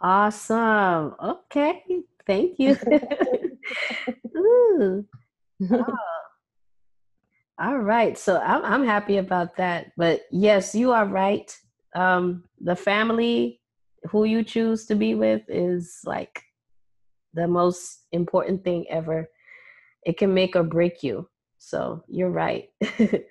Awesome. 0.00 1.14
Okay. 1.22 1.84
Thank 2.26 2.58
you. 2.58 2.76
Ooh. 4.36 5.06
All 7.60 7.78
right. 7.78 8.16
So 8.18 8.38
I'm 8.40 8.64
I'm 8.64 8.84
happy 8.84 9.18
about 9.18 9.56
that. 9.56 9.92
But 9.96 10.22
yes, 10.30 10.74
you 10.74 10.92
are 10.92 11.06
right. 11.06 11.54
Um, 11.94 12.44
the 12.60 12.76
family 12.76 13.60
who 14.10 14.24
you 14.24 14.42
choose 14.42 14.86
to 14.86 14.94
be 14.94 15.14
with 15.14 15.42
is 15.48 16.00
like 16.04 16.42
the 17.34 17.46
most 17.46 18.06
important 18.12 18.64
thing 18.64 18.86
ever. 18.90 19.28
It 20.04 20.18
can 20.18 20.34
make 20.34 20.56
or 20.56 20.64
break 20.64 21.02
you. 21.02 21.28
So 21.58 22.04
you're 22.08 22.30
right. 22.30 22.68
it 22.80 23.26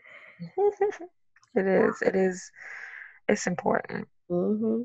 is. 1.55 2.01
It 2.01 2.15
is. 2.15 2.51
It's 3.27 3.47
important. 3.47 4.07
hmm 4.29 4.81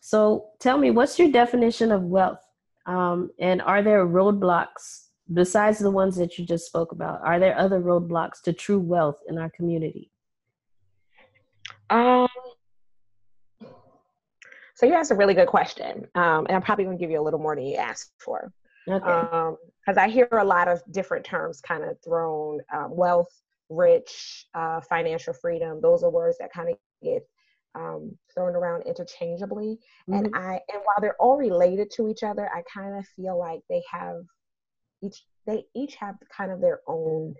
So 0.00 0.46
tell 0.60 0.78
me, 0.78 0.90
what's 0.90 1.18
your 1.18 1.30
definition 1.30 1.92
of 1.92 2.02
wealth? 2.02 2.40
Um, 2.86 3.30
and 3.38 3.62
are 3.62 3.82
there 3.82 4.06
roadblocks 4.06 5.09
besides 5.32 5.78
the 5.78 5.90
ones 5.90 6.16
that 6.16 6.38
you 6.38 6.44
just 6.44 6.66
spoke 6.66 6.92
about? 6.92 7.20
Are 7.22 7.38
there 7.38 7.56
other 7.58 7.80
roadblocks 7.80 8.40
to 8.42 8.52
true 8.52 8.78
wealth 8.80 9.20
in 9.28 9.38
our 9.38 9.50
community? 9.50 10.10
Um, 11.88 12.28
so 14.74 14.86
you 14.86 14.94
asked 14.94 15.10
a 15.10 15.14
really 15.14 15.34
good 15.34 15.48
question, 15.48 16.06
um, 16.14 16.46
and 16.46 16.52
I'm 16.52 16.62
probably 16.62 16.84
going 16.84 16.96
to 16.96 17.00
give 17.00 17.10
you 17.10 17.20
a 17.20 17.22
little 17.22 17.40
more 17.40 17.54
than 17.54 17.64
you 17.66 17.76
asked 17.76 18.12
for, 18.18 18.52
Okay. 18.88 19.20
because 19.84 19.98
I 19.98 20.08
hear 20.08 20.28
a 20.32 20.44
lot 20.44 20.68
of 20.68 20.80
different 20.90 21.24
terms 21.24 21.60
kind 21.60 21.84
of 21.84 21.98
thrown: 22.02 22.60
um, 22.72 22.96
wealth, 22.96 23.28
rich, 23.68 24.46
uh, 24.54 24.80
financial 24.80 25.34
freedom. 25.34 25.80
Those 25.80 26.02
are 26.02 26.10
words 26.10 26.38
that 26.38 26.52
kind 26.52 26.70
of 26.70 26.76
get 27.02 27.22
um, 27.74 28.16
thrown 28.32 28.54
around 28.54 28.82
interchangeably, 28.86 29.78
and 30.08 30.26
Mhm. 30.26 30.34
I 30.34 30.60
and 30.72 30.82
while 30.84 31.00
they're 31.00 31.20
all 31.20 31.36
related 31.36 31.90
to 31.92 32.08
each 32.08 32.22
other, 32.22 32.48
I 32.54 32.62
kind 32.72 32.96
of 32.96 33.06
feel 33.08 33.36
like 33.38 33.60
they 33.68 33.82
have 33.90 34.24
each 35.02 35.24
they 35.46 35.64
each 35.74 35.96
have 35.96 36.16
kind 36.36 36.50
of 36.50 36.60
their 36.60 36.80
own 36.86 37.34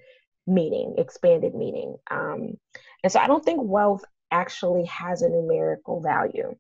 meaning, 0.46 0.94
expanded 0.98 1.54
meaning. 1.54 1.96
Um, 2.10 2.58
and 3.02 3.12
so 3.12 3.20
I 3.20 3.26
don't 3.26 3.44
think 3.44 3.60
wealth 3.62 4.04
actually 4.30 4.84
has 4.86 5.22
a 5.22 5.28
numerical 5.28 6.00
value. 6.00 6.56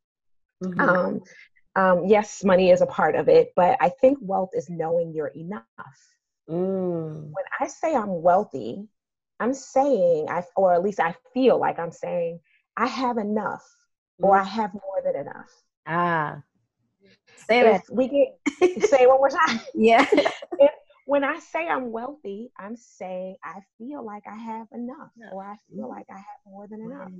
Mhm. 0.62 0.80
Um, 0.80 1.22
um, 1.76 2.04
yes, 2.06 2.44
money 2.44 2.70
is 2.70 2.82
a 2.82 2.86
part 2.86 3.14
of 3.14 3.28
it, 3.28 3.52
but 3.56 3.76
I 3.80 3.88
think 3.88 4.18
wealth 4.20 4.50
is 4.54 4.68
knowing 4.68 5.14
you're 5.14 5.28
enough. 5.28 5.64
Mm. 6.48 7.30
When 7.30 7.44
I 7.60 7.66
say 7.68 7.94
I'm 7.94 8.22
wealthy, 8.22 8.88
I'm 9.38 9.54
saying 9.54 10.28
I, 10.28 10.44
or 10.56 10.74
at 10.74 10.82
least 10.82 11.00
I 11.00 11.14
feel 11.32 11.58
like 11.58 11.78
I'm 11.78 11.92
saying 11.92 12.40
I 12.76 12.86
have 12.86 13.18
enough, 13.18 13.64
or 14.18 14.36
I 14.36 14.42
have 14.42 14.74
more 14.74 15.00
than 15.04 15.16
enough. 15.16 15.50
Ah. 15.86 16.42
Say 17.48 17.62
that. 17.62 17.82
We 17.90 18.08
get 18.08 18.38
say 18.88 19.02
it 19.02 19.08
one 19.08 19.18
more 19.18 19.30
time. 19.30 19.60
Yeah. 19.74 20.04
when 21.10 21.24
I 21.24 21.40
say 21.40 21.66
I'm 21.66 21.90
wealthy, 21.90 22.52
I'm 22.56 22.76
saying 22.76 23.34
I 23.42 23.58
feel 23.78 24.00
like 24.04 24.22
I 24.30 24.36
have 24.36 24.68
enough, 24.72 25.10
Yeah. 25.16 25.30
or 25.32 25.44
I 25.44 25.56
feel 25.68 25.86
Mhm. 25.86 25.96
like 25.96 26.06
I 26.08 26.18
have 26.18 26.40
more 26.46 26.68
than 26.68 26.80
enough. 26.82 27.10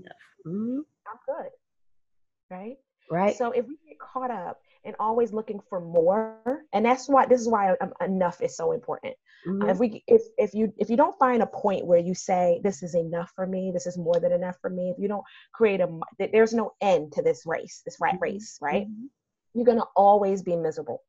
Mhm. 0.47 0.85
I'm 1.09 1.19
good. 1.27 1.51
Right? 2.51 2.79
Right. 3.11 3.35
So 3.35 3.51
if 3.51 3.67
we 3.67 3.77
get 3.89 3.99
caught 3.99 4.31
up 4.31 4.61
in 4.85 4.95
always 5.01 5.33
looking 5.33 5.59
for 5.69 5.81
more, 5.81 6.65
and 6.73 6.85
that's 6.87 7.09
why 7.09 7.27
this 7.27 7.41
is 7.41 7.49
why 7.49 7.77
um, 7.81 7.93
enough 8.01 8.41
is 8.41 8.57
so 8.57 8.71
important. 8.71 9.17
Uh, 9.45 9.51
Mhm. 9.51 9.71
if 9.73 9.79
we 9.81 10.05
if 10.07 10.23
if 10.39 10.55
you 10.55 10.73
if 10.79 10.89
you 10.89 10.97
don't 10.97 11.19
find 11.19 11.43
a 11.43 11.47
point 11.49 11.85
where 11.85 11.99
you 11.99 12.15
say 12.15 12.61
this 12.63 12.85
is 12.85 12.95
enough 12.95 13.33
for 13.35 13.45
me, 13.45 13.73
this 13.73 13.87
is 13.89 13.99
more 13.99 14.21
than 14.21 14.31
enough 14.31 14.59
for 14.61 14.71
me, 14.71 14.91
if 14.91 14.99
you 15.01 15.09
don't 15.09 15.25
create 15.53 15.81
a 15.81 15.89
there's 16.19 16.55
no 16.55 16.75
end 16.81 17.13
to 17.15 17.23
this 17.23 17.45
race, 17.45 17.83
this 17.85 17.99
rat 18.01 18.15
Mhm. 18.15 18.21
race, 18.21 18.57
right? 18.63 18.87
Mhm. 18.87 19.09
You're 19.55 19.67
gonna 19.71 19.91
always 19.97 20.43
be 20.43 20.55
miserable. 20.55 21.03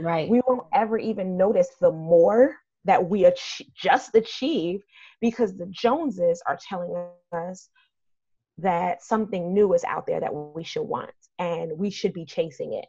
Right. 0.00 0.28
we 0.28 0.40
won't 0.46 0.66
ever 0.72 0.98
even 0.98 1.36
notice 1.36 1.68
the 1.80 1.92
more 1.92 2.56
that 2.84 3.08
we 3.08 3.26
ach- 3.26 3.62
just 3.74 4.14
achieve 4.14 4.82
because 5.20 5.56
the 5.56 5.66
Joneses 5.66 6.42
are 6.46 6.58
telling 6.68 6.94
us 7.32 7.68
that 8.58 9.02
something 9.02 9.52
new 9.52 9.72
is 9.74 9.84
out 9.84 10.06
there 10.06 10.20
that 10.20 10.34
we 10.34 10.64
should 10.64 10.82
want 10.82 11.10
and 11.38 11.72
we 11.76 11.90
should 11.90 12.12
be 12.12 12.24
chasing 12.24 12.74
it. 12.74 12.86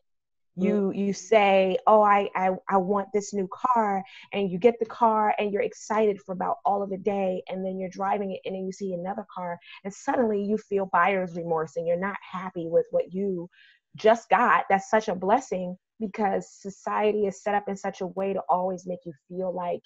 Mm. 0.57 0.63
You 0.63 0.91
you 0.91 1.13
say, 1.13 1.77
"Oh, 1.87 2.01
I, 2.01 2.29
I 2.35 2.51
I 2.69 2.77
want 2.77 3.07
this 3.13 3.33
new 3.33 3.47
car," 3.47 4.03
and 4.33 4.51
you 4.51 4.57
get 4.57 4.79
the 4.79 4.85
car 4.85 5.33
and 5.39 5.51
you're 5.51 5.61
excited 5.61 6.21
for 6.21 6.33
about 6.33 6.57
all 6.65 6.83
of 6.83 6.89
the 6.89 6.97
day, 6.97 7.41
and 7.47 7.65
then 7.65 7.79
you're 7.79 7.89
driving 7.89 8.31
it 8.31 8.41
and 8.45 8.55
then 8.55 8.65
you 8.65 8.71
see 8.73 8.93
another 8.93 9.25
car, 9.33 9.57
and 9.85 9.93
suddenly 9.93 10.43
you 10.43 10.57
feel 10.57 10.87
buyer's 10.87 11.35
remorse 11.35 11.77
and 11.77 11.87
you're 11.87 11.97
not 11.97 12.17
happy 12.29 12.67
with 12.67 12.85
what 12.91 13.13
you 13.13 13.49
just 13.95 14.29
got. 14.29 14.65
That's 14.69 14.89
such 14.89 15.07
a 15.07 15.15
blessing 15.15 15.77
because 16.01 16.49
society 16.51 17.27
is 17.27 17.41
set 17.41 17.55
up 17.55 17.69
in 17.69 17.77
such 17.77 18.01
a 18.01 18.07
way 18.07 18.33
to 18.33 18.41
always 18.49 18.85
make 18.85 18.99
you 19.05 19.13
feel 19.29 19.53
like 19.53 19.83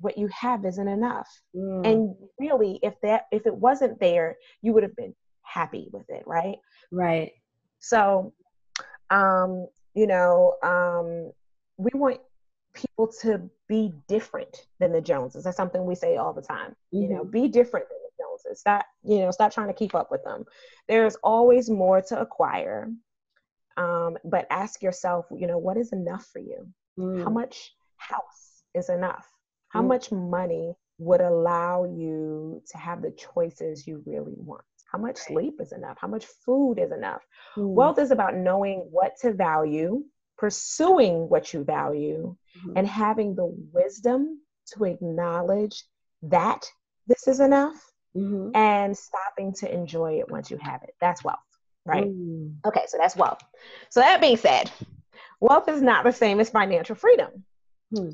what 0.00 0.18
you 0.18 0.28
have 0.28 0.66
isn't 0.66 0.88
enough. 0.88 1.28
Mm. 1.56 1.86
And 1.86 2.14
really, 2.38 2.78
if 2.82 2.94
that 3.02 3.26
if 3.32 3.46
it 3.46 3.54
wasn't 3.54 3.98
there, 4.00 4.36
you 4.60 4.74
would 4.74 4.82
have 4.82 4.96
been 4.96 5.14
happy 5.42 5.88
with 5.92 6.08
it, 6.10 6.24
right? 6.26 6.56
right. 6.90 7.32
So, 7.78 8.34
um, 9.10 9.68
you 9.94 10.06
know, 10.06 10.56
um, 10.62 11.32
we 11.76 11.90
want 11.94 12.20
people 12.74 13.10
to 13.20 13.48
be 13.68 13.92
different 14.08 14.66
than 14.80 14.92
the 14.92 15.00
Joneses. 15.00 15.44
That's 15.44 15.56
something 15.56 15.84
we 15.84 15.94
say 15.94 16.16
all 16.16 16.32
the 16.32 16.42
time. 16.42 16.74
You 16.90 17.08
know, 17.08 17.24
be 17.24 17.48
different 17.48 17.86
than 17.88 17.98
the 17.98 18.22
Joneses. 18.22 18.60
Stop, 18.60 18.86
you 19.04 19.18
know, 19.20 19.30
stop 19.30 19.52
trying 19.52 19.68
to 19.68 19.74
keep 19.74 19.94
up 19.94 20.10
with 20.10 20.24
them. 20.24 20.44
There's 20.88 21.16
always 21.22 21.70
more 21.70 22.00
to 22.02 22.20
acquire. 22.20 22.90
Um, 23.76 24.18
but 24.24 24.46
ask 24.50 24.82
yourself, 24.82 25.26
you 25.36 25.46
know, 25.46 25.58
what 25.58 25.76
is 25.76 25.92
enough 25.92 26.26
for 26.32 26.38
you? 26.38 26.66
Mm. 26.98 27.24
How 27.24 27.30
much 27.30 27.74
house 27.96 28.62
is 28.74 28.88
enough? 28.88 29.26
How 29.68 29.82
Mm. 29.82 29.88
much 29.88 30.12
money 30.12 30.74
would 30.98 31.20
allow 31.20 31.84
you 31.84 32.62
to 32.68 32.78
have 32.78 33.02
the 33.02 33.10
choices 33.12 33.86
you 33.86 34.02
really 34.06 34.34
want? 34.36 34.64
How 34.90 34.98
much 34.98 35.16
sleep 35.16 35.60
is 35.60 35.72
enough? 35.72 35.96
How 35.98 36.08
much 36.08 36.26
food 36.26 36.78
is 36.78 36.92
enough? 36.92 37.26
Mm. 37.56 37.74
Wealth 37.74 37.98
is 37.98 38.10
about 38.10 38.34
knowing 38.36 38.80
what 38.90 39.16
to 39.20 39.32
value, 39.32 40.04
pursuing 40.36 41.28
what 41.28 41.54
you 41.54 41.64
value 41.64 42.36
Mhm. 42.58 42.72
and 42.76 42.86
having 42.86 43.34
the 43.34 43.46
wisdom 43.72 44.40
to 44.66 44.84
acknowledge 44.84 45.84
that 46.22 46.70
this 47.06 47.26
is 47.26 47.40
enough 47.40 47.90
Mhm. 48.14 48.50
and 48.54 48.96
stopping 48.96 49.52
to 49.54 49.72
enjoy 49.72 50.18
it 50.18 50.30
once 50.30 50.50
you 50.50 50.58
have 50.58 50.82
it. 50.82 50.94
That's 51.00 51.24
wealth, 51.24 51.38
right? 51.84 52.08
Mm. 52.08 52.54
Okay, 52.66 52.84
so 52.86 52.96
that's 52.98 53.16
wealth. 53.16 53.40
So 53.90 54.00
that 54.00 54.20
being 54.20 54.36
said, 54.36 54.70
wealth 55.40 55.68
is 55.68 55.82
not 55.82 56.04
the 56.04 56.12
same 56.12 56.40
as 56.40 56.50
financial 56.50 56.94
freedom. 56.94 57.44
Hmm. 57.94 58.10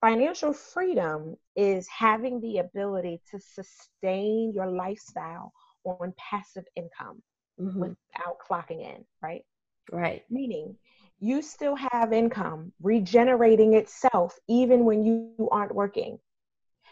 Financial 0.00 0.52
freedom 0.52 1.36
is 1.56 1.88
having 1.88 2.40
the 2.40 2.58
ability 2.58 3.20
to 3.30 3.40
sustain 3.40 4.52
your 4.54 4.66
lifestyle 4.66 5.52
on 5.84 6.12
passive 6.18 6.64
income 6.76 7.22
Mhm. 7.58 7.76
without 7.76 8.38
clocking 8.38 8.82
in, 8.82 9.04
right? 9.22 9.44
Right. 9.90 10.24
Meaning 10.30 10.76
you 11.18 11.40
still 11.40 11.76
have 11.76 12.12
income 12.12 12.72
regenerating 12.82 13.72
itself 13.74 14.38
even 14.48 14.84
when 14.84 15.04
you 15.04 15.48
aren't 15.50 15.74
working. 15.74 16.18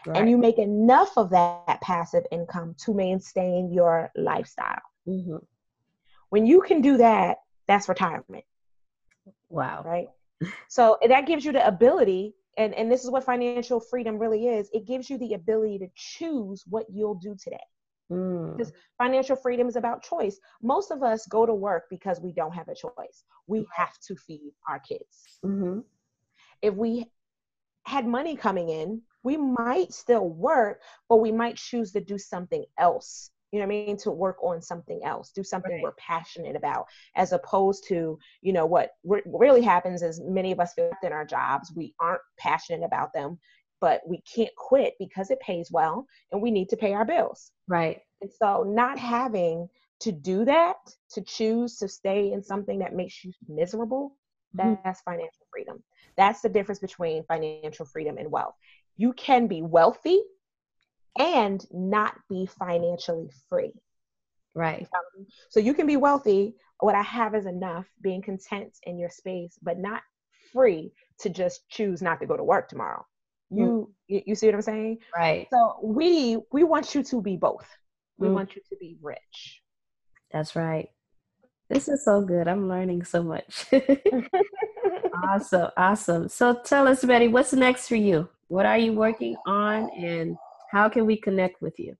Right. 0.06 0.18
And 0.18 0.30
you 0.30 0.38
make 0.38 0.58
enough 0.58 1.16
of 1.18 1.30
that 1.30 1.80
passive 1.82 2.24
income 2.30 2.74
to 2.80 2.94
maintain 2.94 3.72
your 3.72 4.10
lifestyle. 4.16 4.82
Mhm. 5.06 5.44
When 6.34 6.46
you 6.46 6.62
can 6.62 6.80
do 6.80 6.96
that, 6.96 7.36
that's 7.68 7.88
retirement. 7.88 8.44
Wow. 9.50 9.84
right? 9.84 10.08
So 10.66 10.98
that 11.06 11.28
gives 11.28 11.44
you 11.44 11.52
the 11.52 11.64
ability, 11.64 12.34
and, 12.58 12.74
and 12.74 12.90
this 12.90 13.04
is 13.04 13.10
what 13.12 13.22
financial 13.22 13.78
freedom 13.78 14.18
really 14.18 14.48
is 14.48 14.68
it 14.74 14.84
gives 14.84 15.08
you 15.08 15.16
the 15.16 15.34
ability 15.34 15.78
to 15.78 15.86
choose 15.94 16.64
what 16.66 16.86
you'll 16.92 17.14
do 17.14 17.36
today. 17.40 17.66
Mm. 18.10 18.56
Because 18.56 18.72
financial 18.98 19.36
freedom 19.36 19.68
is 19.68 19.76
about 19.76 20.02
choice. 20.02 20.40
Most 20.60 20.90
of 20.90 21.04
us 21.04 21.24
go 21.28 21.46
to 21.46 21.54
work 21.54 21.84
because 21.88 22.20
we 22.20 22.32
don't 22.32 22.52
have 22.52 22.66
a 22.66 22.74
choice. 22.74 23.22
We 23.46 23.64
have 23.72 23.96
to 24.08 24.16
feed 24.16 24.50
our 24.68 24.80
kids. 24.80 25.38
Mhm. 25.44 25.84
If 26.62 26.74
we 26.74 27.12
had 27.86 28.08
money 28.08 28.34
coming 28.34 28.70
in, 28.70 29.02
we 29.22 29.36
might 29.36 29.92
still 29.92 30.28
work, 30.28 30.82
but 31.08 31.18
we 31.18 31.30
might 31.30 31.58
choose 31.58 31.92
to 31.92 32.00
do 32.00 32.18
something 32.18 32.64
else. 32.76 33.30
You 33.54 33.60
know 33.60 33.66
what 33.66 33.74
I 33.74 33.86
mean? 33.86 33.96
To 33.98 34.10
work 34.10 34.42
on 34.42 34.60
something 34.62 35.00
else, 35.04 35.30
do 35.30 35.44
something 35.44 35.72
Right. 35.72 35.82
we're 35.82 35.94
passionate 35.94 36.56
about, 36.56 36.86
as 37.16 37.32
opposed 37.32 37.86
to, 37.88 38.18
you 38.42 38.52
know, 38.52 38.66
what 38.66 38.90
re- 39.04 39.22
really 39.26 39.62
happens 39.62 40.02
is 40.02 40.20
many 40.20 40.52
of 40.52 40.60
us 40.60 40.74
feel 40.74 40.92
in 41.02 41.12
our 41.12 41.24
jobs, 41.24 41.72
we 41.76 41.94
aren't 42.00 42.22
passionate 42.38 42.84
about 42.84 43.12
them, 43.14 43.38
but 43.80 44.02
we 44.08 44.22
can't 44.22 44.54
quit 44.56 44.94
because 44.98 45.30
it 45.30 45.40
pays 45.40 45.70
well 45.72 46.06
and 46.32 46.42
we 46.42 46.50
need 46.50 46.68
to 46.70 46.76
pay 46.76 46.92
our 46.94 47.04
bills. 47.04 47.52
Right. 47.68 48.02
And 48.22 48.30
so, 48.32 48.64
not 48.64 48.98
having 48.98 49.68
to 50.00 50.12
do 50.12 50.44
that, 50.46 50.76
to 51.12 51.22
choose 51.22 51.76
to 51.78 51.88
stay 51.88 52.32
in 52.32 52.42
something 52.42 52.80
that 52.80 52.94
makes 52.94 53.24
you 53.24 53.32
miserable, 53.48 54.16
Mhm. 54.54 54.78
that's 54.84 55.00
financial 55.02 55.46
freedom. 55.52 55.82
That's 56.16 56.40
the 56.42 56.48
difference 56.48 56.80
between 56.80 57.24
financial 57.24 57.86
freedom 57.86 58.18
and 58.18 58.30
wealth. 58.30 58.54
You 58.96 59.12
can 59.12 59.46
be 59.46 59.62
wealthy 59.62 60.22
and 61.18 61.64
not 61.72 62.14
be 62.28 62.46
financially 62.46 63.30
free. 63.48 63.72
Right. 64.54 64.86
So 65.50 65.60
you 65.60 65.74
can 65.74 65.86
be 65.86 65.96
wealthy, 65.96 66.54
what 66.80 66.94
I 66.94 67.02
have 67.02 67.34
is 67.34 67.46
enough, 67.46 67.86
being 68.02 68.22
content 68.22 68.72
in 68.84 68.98
your 68.98 69.10
space, 69.10 69.58
but 69.62 69.78
not 69.78 70.02
free 70.52 70.92
to 71.20 71.28
just 71.30 71.68
choose 71.68 72.02
not 72.02 72.20
to 72.20 72.26
go 72.26 72.36
to 72.36 72.44
work 72.44 72.68
tomorrow. 72.68 73.04
You 73.50 73.92
you, 74.08 74.22
you 74.26 74.34
see 74.34 74.46
what 74.46 74.56
I'm 74.56 74.62
saying? 74.62 74.98
Right. 75.16 75.46
So 75.52 75.78
we 75.82 76.38
we 76.52 76.64
want 76.64 76.94
you 76.94 77.02
to 77.04 77.22
be 77.22 77.36
both. 77.36 77.68
We 78.18 78.28
Mm. 78.28 78.34
want 78.34 78.56
you 78.56 78.62
to 78.70 78.76
be 78.76 78.96
rich. 79.02 79.62
That's 80.32 80.56
right. 80.56 80.88
This 81.68 81.88
is 81.88 82.04
so 82.04 82.20
good. 82.22 82.48
I'm 82.48 82.68
learning 82.68 83.04
so 83.04 83.22
much. 83.22 83.66
awesome. 85.24 85.70
Awesome. 85.76 86.28
So 86.28 86.54
tell 86.54 86.88
us, 86.88 87.04
Betty, 87.04 87.28
what's 87.28 87.52
next 87.52 87.88
for 87.88 87.96
you? 87.96 88.28
What 88.48 88.66
are 88.66 88.78
you 88.78 88.92
working 88.92 89.36
on 89.46 89.90
and 89.90 90.36
how 90.74 90.88
can 90.88 91.06
we 91.06 91.16
connect 91.16 91.62
with 91.62 91.78
you? 91.78 91.94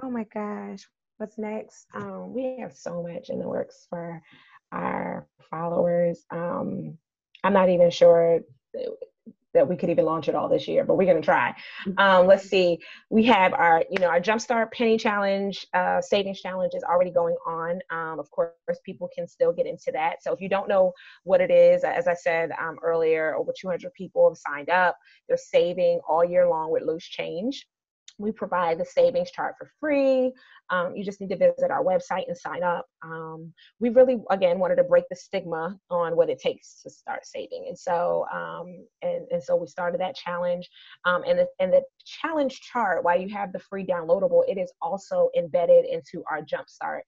Oh 0.00 0.08
my 0.08 0.24
gosh, 0.32 0.88
what's 1.18 1.38
next? 1.38 1.86
Um, 1.92 2.32
we 2.32 2.58
have 2.60 2.72
so 2.72 3.02
much 3.02 3.30
in 3.30 3.40
the 3.40 3.48
works 3.48 3.88
for 3.90 4.22
our 4.70 5.26
followers. 5.50 6.24
Um, 6.30 6.96
I'm 7.42 7.52
not 7.52 7.68
even 7.68 7.90
sure 7.90 8.40
that- 8.72 9.66
we 9.66 9.76
could 9.76 9.90
even 9.90 10.04
launch 10.04 10.28
it 10.28 10.36
all 10.36 10.48
this 10.48 10.68
year, 10.68 10.84
but 10.84 10.94
we're 10.94 11.12
gonna 11.12 11.20
try. 11.20 11.52
Um, 11.98 12.28
let's 12.28 12.44
see. 12.44 12.78
We 13.10 13.24
have 13.24 13.52
our, 13.52 13.84
you 13.90 13.98
know, 13.98 14.06
our 14.06 14.20
Jumpstart 14.20 14.70
Penny 14.70 14.96
Challenge, 14.96 15.66
uh, 15.74 16.00
Savings 16.00 16.40
Challenge 16.40 16.72
is 16.76 16.84
already 16.84 17.10
going 17.10 17.36
on. 17.44 17.80
Um, 17.90 18.20
of 18.20 18.30
course, 18.30 18.54
people 18.84 19.10
can 19.12 19.26
still 19.26 19.52
get 19.52 19.66
into 19.66 19.90
that. 19.90 20.22
So 20.22 20.32
if 20.32 20.40
you 20.40 20.48
don't 20.48 20.68
know 20.68 20.92
what 21.24 21.40
it 21.40 21.50
is, 21.50 21.82
as 21.82 22.06
I 22.06 22.14
said 22.14 22.52
um, 22.60 22.78
earlier, 22.80 23.34
over 23.34 23.52
200 23.60 23.92
people 23.94 24.30
have 24.30 24.38
signed 24.38 24.70
up. 24.70 24.96
They're 25.26 25.36
saving 25.36 26.00
all 26.08 26.24
year 26.24 26.48
long 26.48 26.70
with 26.70 26.84
loose 26.84 27.08
change. 27.08 27.66
We 28.20 28.32
provide 28.32 28.78
the 28.78 28.84
savings 28.84 29.30
chart 29.30 29.54
for 29.58 29.70
free. 29.80 30.32
Um, 30.70 30.94
you 30.94 31.04
just 31.04 31.20
need 31.20 31.30
to 31.30 31.36
visit 31.36 31.70
our 31.70 31.82
website 31.82 32.28
and 32.28 32.36
sign 32.36 32.62
up. 32.62 32.86
Um, 33.02 33.52
we 33.80 33.88
really, 33.88 34.22
again, 34.30 34.58
wanted 34.58 34.76
to 34.76 34.84
break 34.84 35.04
the 35.10 35.16
stigma 35.16 35.78
on 35.90 36.16
what 36.16 36.28
it 36.28 36.38
takes 36.38 36.82
to 36.82 36.90
start 36.90 37.24
saving, 37.24 37.64
and 37.68 37.78
so 37.78 38.26
um, 38.32 38.86
and, 39.02 39.26
and 39.30 39.42
so 39.42 39.56
we 39.56 39.66
started 39.66 40.00
that 40.00 40.14
challenge. 40.14 40.68
Um, 41.04 41.22
and 41.26 41.38
the 41.38 41.46
and 41.58 41.72
the 41.72 41.82
challenge 42.04 42.60
chart, 42.60 43.04
while 43.04 43.18
you 43.20 43.28
have 43.30 43.52
the 43.52 43.58
free 43.58 43.84
downloadable, 43.84 44.42
it 44.46 44.58
is 44.58 44.72
also 44.82 45.30
embedded 45.36 45.86
into 45.86 46.22
our 46.30 46.40
Jumpstart 46.40 47.00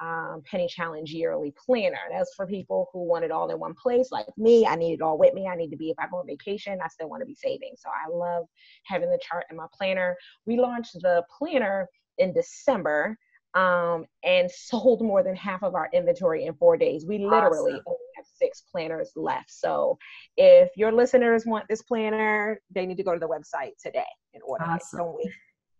um, 0.00 0.42
Penny 0.50 0.66
Challenge 0.68 1.10
yearly 1.10 1.52
planner. 1.64 1.98
That's 2.10 2.34
for 2.34 2.46
people 2.46 2.88
who 2.92 3.04
want 3.04 3.24
it 3.24 3.30
all 3.30 3.50
in 3.50 3.58
one 3.58 3.74
place, 3.74 4.10
like 4.10 4.26
me. 4.36 4.66
I 4.66 4.76
need 4.76 4.94
it 4.94 5.02
all 5.02 5.18
with 5.18 5.34
me. 5.34 5.46
I 5.46 5.56
need 5.56 5.70
to 5.70 5.76
be, 5.76 5.90
if 5.90 5.98
I 5.98 6.06
go 6.10 6.18
on 6.18 6.26
vacation, 6.26 6.78
I 6.82 6.88
still 6.88 7.08
want 7.08 7.20
to 7.20 7.26
be 7.26 7.34
saving. 7.34 7.74
So 7.76 7.88
I 7.90 8.10
love 8.10 8.46
having 8.84 9.10
the 9.10 9.20
chart 9.22 9.44
in 9.50 9.56
my 9.56 9.66
planner. 9.76 10.16
We 10.46 10.58
launched 10.58 10.94
the 10.94 11.22
planner 11.38 11.88
in 12.18 12.32
December 12.32 13.16
um, 13.54 14.06
and 14.24 14.50
sold 14.50 15.02
more 15.02 15.22
than 15.22 15.36
half 15.36 15.62
of 15.62 15.74
our 15.74 15.90
inventory 15.92 16.46
in 16.46 16.54
four 16.54 16.76
days. 16.76 17.04
We 17.06 17.18
literally 17.18 17.72
Awesome. 17.72 17.82
only 17.86 17.98
have 18.16 18.26
six 18.34 18.62
planners 18.72 19.12
left. 19.16 19.50
So 19.50 19.98
if 20.36 20.70
your 20.76 20.92
listeners 20.92 21.44
want 21.46 21.66
this 21.68 21.82
planner, 21.82 22.60
they 22.74 22.86
need 22.86 22.96
to 22.96 23.04
go 23.04 23.12
to 23.12 23.20
the 23.20 23.28
website 23.28 23.72
today 23.82 24.04
in 24.32 24.40
order. 24.42 24.64
it. 24.64 24.82
Don't 24.96 25.14
wait. 25.14 25.30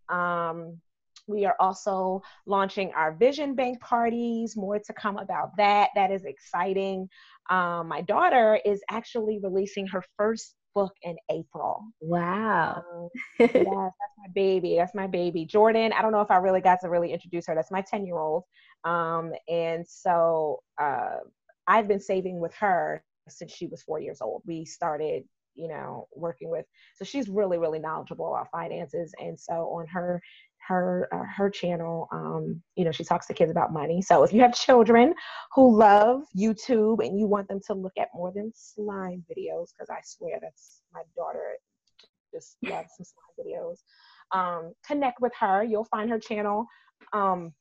Um, 0.08 0.80
we 1.30 1.44
are 1.44 1.56
also 1.60 2.22
launching 2.46 2.92
our 2.92 3.12
vision 3.12 3.54
bank 3.54 3.80
parties. 3.80 4.56
More 4.56 4.78
to 4.78 4.92
come 4.92 5.16
about 5.16 5.56
that. 5.56 5.90
That 5.94 6.10
is 6.10 6.24
exciting. 6.24 7.08
Um, 7.48 7.88
my 7.88 8.02
daughter 8.02 8.60
is 8.64 8.82
actually 8.90 9.40
releasing 9.42 9.86
her 9.88 10.02
first 10.16 10.54
book 10.74 10.92
in 11.02 11.16
April. 11.30 11.84
Wow. 12.00 12.84
Um, 12.86 13.08
yes, 13.38 13.52
that's 13.54 14.14
my 14.18 14.28
baby. 14.34 14.76
That's 14.76 14.94
my 14.94 15.06
baby. 15.06 15.44
Jordan, 15.44 15.92
I 15.92 16.02
don't 16.02 16.12
know 16.12 16.20
if 16.20 16.30
I 16.30 16.36
really 16.36 16.60
got 16.60 16.80
to 16.82 16.88
really 16.88 17.12
introduce 17.12 17.46
her. 17.46 17.54
That's 17.54 17.70
my 17.70 17.82
10 17.82 18.06
year 18.06 18.16
old. 18.16 18.44
Um, 18.84 19.32
and 19.48 19.86
so 19.86 20.62
uh, 20.80 21.18
I've 21.66 21.88
been 21.88 22.00
saving 22.00 22.40
with 22.40 22.54
her 22.54 23.04
since 23.28 23.52
she 23.52 23.66
was 23.66 23.82
four 23.82 24.00
years 24.00 24.20
old. 24.20 24.42
We 24.46 24.64
started, 24.64 25.24
you 25.54 25.68
know, 25.68 26.08
working 26.14 26.50
with, 26.50 26.66
so 26.96 27.04
she's 27.04 27.28
really, 27.28 27.58
really 27.58 27.78
knowledgeable 27.78 28.28
about 28.28 28.50
finances. 28.50 29.12
And 29.20 29.38
so 29.38 29.52
on 29.78 29.86
her, 29.88 30.22
her, 30.66 31.08
uh, 31.12 31.24
her 31.36 31.50
channel, 31.50 32.08
um, 32.12 32.62
you 32.76 32.84
know, 32.84 32.92
she 32.92 33.02
talks 33.04 33.26
to 33.26 33.34
kids 33.34 33.50
about 33.50 33.72
money. 33.72 34.00
So 34.02 34.22
if 34.22 34.32
you 34.32 34.40
have 34.42 34.54
children 34.54 35.14
who 35.54 35.76
love 35.76 36.22
YouTube 36.36 37.04
and 37.04 37.18
you 37.18 37.26
want 37.26 37.48
them 37.48 37.60
to 37.66 37.74
look 37.74 37.94
at 37.98 38.08
more 38.14 38.30
than 38.32 38.52
slime 38.54 39.24
videos, 39.30 39.72
because 39.72 39.90
I 39.90 40.00
swear 40.04 40.38
that's 40.40 40.82
my 40.92 41.02
daughter 41.16 41.56
just 42.32 42.56
loves 42.62 42.92
some 42.96 43.04
slime 43.04 43.34
videos. 43.46 43.78
Um, 44.32 44.72
connect 44.86 45.20
with 45.20 45.32
her. 45.40 45.64
You'll 45.64 45.84
find 45.84 46.08
her 46.10 46.18
channel 46.18 46.66
um, 47.12 47.52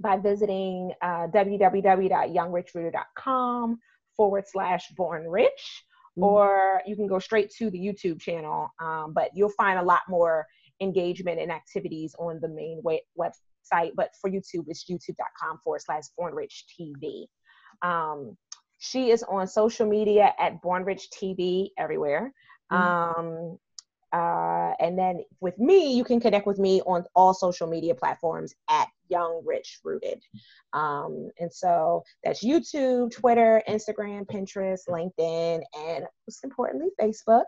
by 0.00 0.16
visiting 0.16 0.92
uh, 1.02 1.26
www.youngrichrooted.com 1.28 3.78
forward 4.16 4.44
slash 4.48 4.88
born 4.96 5.28
rich, 5.28 5.84
Mhm. 6.16 6.22
or 6.24 6.82
you 6.86 6.96
can 6.96 7.06
go 7.06 7.18
straight 7.20 7.50
to 7.58 7.70
the 7.70 7.78
YouTube 7.78 8.20
channel. 8.20 8.68
Um, 8.80 9.12
but 9.12 9.30
you'll 9.34 9.50
find 9.50 9.78
a 9.78 9.82
lot 9.82 10.00
more 10.08 10.46
engagement 10.80 11.40
and 11.40 11.50
activities 11.50 12.14
on 12.18 12.40
the 12.40 12.48
main 12.48 12.82
website. 12.82 13.92
But 13.96 14.10
for 14.20 14.30
YouTube, 14.30 14.64
it's 14.68 14.84
youtube.com 14.84 15.60
forward 15.62 15.82
slash 15.82 16.04
born 16.16 16.34
rich 16.34 16.64
TV. 16.78 17.26
Um, 17.82 18.36
she 18.78 19.10
is 19.10 19.22
on 19.24 19.46
social 19.46 19.86
media 19.86 20.32
at 20.38 20.62
born 20.62 20.84
rich 20.84 21.08
TV 21.10 21.70
everywhere. 21.76 22.32
Mhm. 22.70 22.76
Um, 22.76 23.58
uh, 24.12 24.72
and 24.80 24.98
then 24.98 25.22
with 25.40 25.58
me, 25.58 25.94
you 25.94 26.04
can 26.04 26.20
connect 26.20 26.46
with 26.46 26.58
me 26.58 26.80
on 26.82 27.04
all 27.14 27.34
social 27.34 27.66
media 27.66 27.94
platforms 27.94 28.54
at 28.70 28.88
Young 29.08 29.42
Rich 29.44 29.80
Rooted. 29.84 30.22
Um, 30.72 31.30
and 31.38 31.52
so 31.52 32.02
that's 32.24 32.44
YouTube, 32.44 33.10
Twitter, 33.10 33.62
Instagram, 33.68 34.26
Pinterest, 34.26 34.88
LinkedIn, 34.88 35.62
and 35.76 36.06
most 36.26 36.44
importantly, 36.44 36.88
Facebook. 37.00 37.44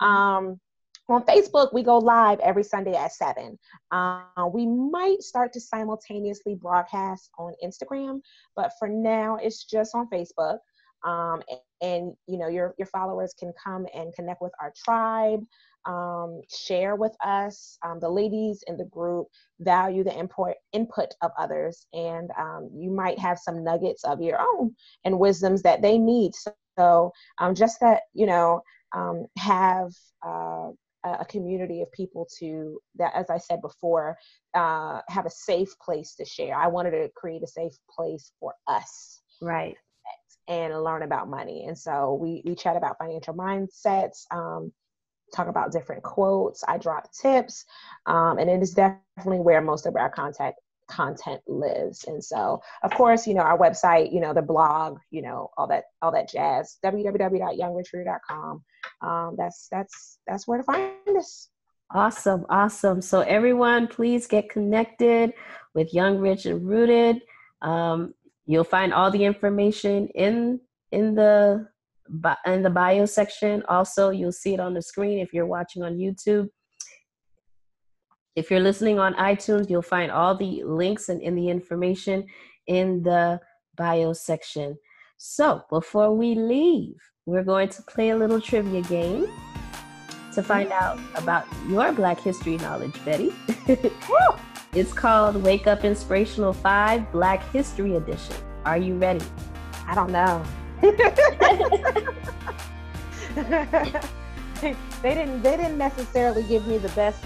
Um, 0.00 0.60
on 1.08 1.24
Facebook, 1.24 1.72
we 1.72 1.82
go 1.82 1.98
live 1.98 2.38
every 2.40 2.62
Sunday 2.62 2.94
at 2.94 3.12
7. 3.12 3.58
Uh, 3.90 4.22
we 4.52 4.66
might 4.66 5.22
start 5.22 5.52
to 5.52 5.60
simultaneously 5.60 6.54
broadcast 6.54 7.30
on 7.38 7.54
Instagram, 7.64 8.20
but 8.56 8.72
for 8.78 8.88
now, 8.88 9.36
it's 9.36 9.64
just 9.64 9.94
on 9.94 10.08
Facebook. 10.08 10.58
Um, 11.04 11.42
and, 11.50 11.60
and, 11.80 12.12
you 12.28 12.38
know, 12.38 12.46
your, 12.46 12.74
your 12.78 12.86
followers 12.86 13.34
can 13.38 13.52
come 13.62 13.86
and 13.92 14.14
connect 14.14 14.40
with 14.40 14.52
our 14.60 14.72
tribe, 14.84 15.44
um, 15.84 16.40
share 16.48 16.94
with 16.94 17.12
us. 17.24 17.76
Um, 17.84 17.98
the 17.98 18.08
ladies 18.08 18.62
in 18.68 18.76
the 18.76 18.84
group 18.84 19.26
value 19.58 20.04
the 20.04 20.16
import, 20.16 20.54
input 20.72 21.12
of 21.22 21.32
others, 21.36 21.86
and 21.92 22.30
um, 22.38 22.70
you 22.72 22.90
might 22.90 23.18
have 23.18 23.38
some 23.38 23.64
nuggets 23.64 24.04
of 24.04 24.22
your 24.22 24.40
own 24.40 24.74
and 25.04 25.18
wisdoms 25.18 25.62
that 25.62 25.82
they 25.82 25.98
need. 25.98 26.32
So, 26.78 27.12
um, 27.38 27.56
just 27.56 27.80
that, 27.80 28.02
you 28.14 28.26
know, 28.26 28.62
um, 28.94 29.26
have 29.38 29.90
uh, 30.24 30.68
a 31.04 31.24
community 31.24 31.82
of 31.82 31.90
people 31.92 32.28
to 32.38 32.80
that 32.96 33.12
as 33.14 33.28
i 33.30 33.38
said 33.38 33.60
before 33.60 34.16
uh, 34.54 35.00
have 35.08 35.26
a 35.26 35.30
safe 35.30 35.78
place 35.78 36.14
to 36.16 36.24
share. 36.24 36.54
I 36.54 36.66
wanted 36.66 36.90
to 36.92 37.10
create 37.14 37.42
a 37.42 37.46
safe 37.46 37.72
place 37.90 38.32
for 38.38 38.54
us. 38.68 39.20
Right. 39.40 39.76
And 40.48 40.82
learn 40.82 41.02
about 41.02 41.28
money. 41.28 41.66
And 41.66 41.78
so 41.78 42.18
we 42.20 42.42
we 42.44 42.54
chat 42.54 42.76
about 42.76 42.98
financial 42.98 43.34
mindsets 43.34 44.26
um, 44.30 44.72
talk 45.34 45.48
about 45.48 45.72
different 45.72 46.02
quotes. 46.02 46.62
I 46.66 46.78
drop 46.78 47.10
tips 47.12 47.64
um, 48.06 48.38
and 48.38 48.50
it 48.50 48.60
is 48.60 48.74
definitely 48.74 49.40
where 49.40 49.62
most 49.62 49.86
of 49.86 49.96
our 49.96 50.10
contact 50.10 50.60
content 50.92 51.40
lives. 51.46 52.04
And 52.06 52.22
so 52.22 52.60
of 52.82 52.90
course 52.92 53.26
you 53.26 53.34
know 53.34 53.42
our 53.42 53.58
website 53.58 54.12
you 54.12 54.20
know 54.20 54.34
the 54.34 54.42
blog 54.42 54.98
you 55.10 55.22
know 55.22 55.50
all 55.56 55.66
that 55.68 55.84
all 56.02 56.12
that 56.12 56.28
jazz 56.28 56.76
www.youngrichrooted.com 56.84 58.62
um, 59.00 59.34
that's 59.38 59.68
that's 59.70 60.18
that's 60.26 60.46
where 60.46 60.58
to 60.58 60.64
find 60.64 61.16
us. 61.16 61.48
Awesome 61.94 62.44
awesome. 62.48 63.00
So 63.00 63.20
everyone 63.20 63.86
please 63.86 64.26
get 64.26 64.50
connected 64.50 65.32
with 65.74 65.94
young 65.94 66.18
rich 66.18 66.46
and 66.46 66.66
rooted. 66.66 67.22
Um, 67.62 68.14
you'll 68.46 68.64
find 68.64 68.92
all 68.92 69.10
the 69.10 69.24
information 69.24 70.08
in 70.08 70.60
in 70.90 71.14
the 71.14 71.68
in 72.46 72.62
the 72.62 72.70
bio 72.70 73.06
section. 73.06 73.62
Also 73.68 74.10
you'll 74.10 74.32
see 74.32 74.54
it 74.54 74.60
on 74.60 74.74
the 74.74 74.82
screen 74.82 75.18
if 75.18 75.32
you're 75.32 75.46
watching 75.46 75.82
on 75.82 75.96
youtube 75.96 76.48
if 78.34 78.50
you're 78.50 78.60
listening 78.60 78.98
on 78.98 79.14
iTunes, 79.14 79.68
you'll 79.68 79.82
find 79.82 80.10
all 80.10 80.34
the 80.34 80.62
links 80.64 81.08
and 81.08 81.20
in 81.20 81.34
the 81.34 81.48
information 81.48 82.26
in 82.66 83.02
the 83.02 83.40
bio 83.76 84.12
section. 84.12 84.78
So 85.18 85.62
before 85.68 86.14
we 86.16 86.34
leave, 86.34 86.96
we're 87.26 87.44
going 87.44 87.68
to 87.68 87.82
play 87.82 88.10
a 88.10 88.16
little 88.16 88.40
trivia 88.40 88.82
game 88.82 89.26
to 90.34 90.42
find 90.42 90.72
out 90.72 90.98
about 91.14 91.46
your 91.68 91.92
Black 91.92 92.18
history 92.18 92.56
knowledge, 92.56 92.94
Betty. 93.04 93.34
it's 94.74 94.92
called 94.92 95.36
Wake 95.42 95.66
Up 95.66 95.84
Inspirational 95.84 96.54
5 96.54 97.12
Black 97.12 97.42
History 97.52 97.96
Edition. 97.96 98.36
Are 98.64 98.78
you 98.78 98.96
ready? 98.96 99.24
I 99.86 99.94
don't 99.94 100.10
know. 100.10 100.42
they 105.02 105.14
didn't 105.14 105.42
they 105.42 105.56
didn't 105.56 105.78
necessarily 105.78 106.42
give 106.44 106.66
me 106.66 106.78
the 106.78 106.88
best 106.90 107.22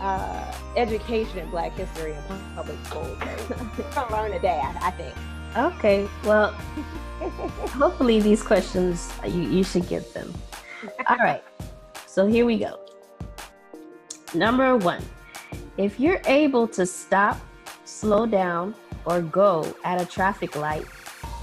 uh, 0.00 0.54
education 0.76 1.38
in 1.38 1.50
Black 1.50 1.72
history 1.72 2.12
in 2.12 2.40
public 2.54 2.76
schools. 2.84 3.18
So 3.48 3.56
gonna 3.94 4.12
learn 4.12 4.32
today, 4.32 4.60
I, 4.62 4.88
I 4.88 4.90
think. 4.90 5.14
Okay, 5.56 6.08
well, 6.24 6.52
hopefully 7.78 8.20
these 8.20 8.42
questions 8.42 9.12
you, 9.24 9.42
you 9.42 9.64
should 9.64 9.88
get 9.88 10.12
them. 10.14 10.32
All 11.08 11.16
right, 11.16 11.42
so 12.06 12.26
here 12.26 12.44
we 12.44 12.58
go. 12.58 12.80
Number 14.34 14.76
one, 14.76 15.02
if 15.76 16.00
you're 16.00 16.20
able 16.26 16.66
to 16.68 16.86
stop, 16.86 17.40
slow 17.84 18.26
down, 18.26 18.74
or 19.06 19.20
go 19.20 19.74
at 19.84 20.00
a 20.00 20.06
traffic 20.06 20.56
light, 20.56 20.84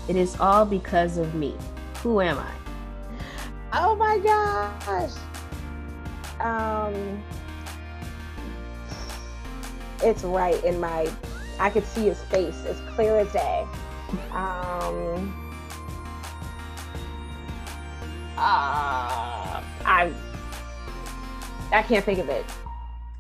it 0.08 0.16
is 0.16 0.40
all 0.40 0.66
because 0.66 1.18
of 1.18 1.36
me. 1.36 1.56
Who 2.04 2.22
am 2.22 2.38
I? 2.38 2.52
Oh 3.74 3.96
my 3.96 4.18
gosh. 4.20 5.12
Um, 6.40 7.24
it's 10.04 10.24
right 10.24 10.64
in 10.64 10.80
my 10.80 11.10
I 11.60 11.70
could 11.70 11.86
see 11.86 12.06
his 12.06 12.22
face 12.24 12.66
as 12.66 12.80
clear 12.96 13.20
as 13.20 13.32
day. 13.32 13.68
Um, 14.32 15.34
uh, 18.38 19.62
I 19.86 20.12
I 21.72 21.84
can't 21.84 22.04
think 22.04 22.20
of 22.20 22.30
it. 22.30 22.46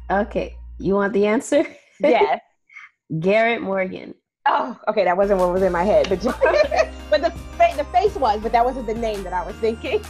Okay, 0.10 0.56
you 0.80 0.96
want 0.96 1.14
the 1.14 1.28
answer? 1.28 1.66
Yes. 2.00 2.40
Garrett 3.20 3.62
Morgan. 3.62 4.16
Oh, 4.48 4.78
okay, 4.88 5.04
that 5.04 5.16
wasn't 5.16 5.40
what 5.40 5.54
was 5.54 5.62
in 5.62 5.72
my 5.72 5.84
head, 5.84 6.10
but 6.10 6.20
just, 6.20 6.40
but 7.10 7.22
the 7.22 7.34
the 7.78 7.84
face 7.92 8.16
was, 8.16 8.42
but 8.42 8.52
that 8.52 8.66
wasn't 8.66 8.88
the 8.88 8.94
name 8.94 9.24
that 9.24 9.34
I 9.34 9.46
was 9.46 9.56
thinking. 9.58 10.04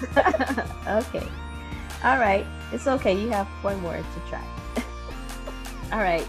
okay, 0.87 1.27
all 2.03 2.17
right, 2.17 2.45
it's 2.71 2.87
okay. 2.87 3.19
You 3.19 3.29
have 3.29 3.47
four 3.61 3.75
more 3.77 3.97
to 3.97 4.29
try. 4.29 4.43
all 5.91 5.99
right, 5.99 6.27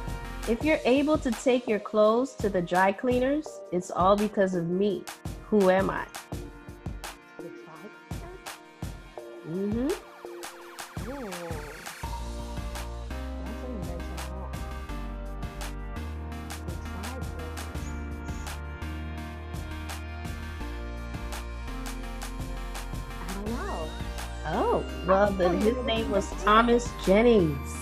if 0.49 0.65
you're 0.65 0.81
able 0.85 1.17
to 1.19 1.31
take 1.31 1.69
your 1.69 1.79
clothes 1.79 2.35
to 2.37 2.49
the 2.49 2.61
dry 2.61 2.93
cleaners, 2.93 3.61
it's 3.71 3.91
all 3.91 4.17
because 4.17 4.55
of 4.55 4.69
me. 4.69 5.05
Who 5.49 5.71
am 5.71 5.91
I? 5.91 6.07
Mm-hmm. 9.49 9.89
Oh, 24.55 24.85
well, 25.07 25.31
the, 25.33 25.51
his 25.51 25.77
name 25.87 26.11
was 26.11 26.29
Thomas 26.43 26.89
Jennings. 27.07 27.82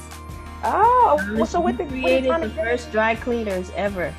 Oh, 0.62 1.44
so 1.48 1.60
what 1.60 1.78
the 1.78 1.84
created 1.86 2.28
what 2.28 2.42
the 2.42 2.50
first 2.50 2.90
dry 2.92 3.14
cleaners 3.14 3.70
ever. 3.76 4.14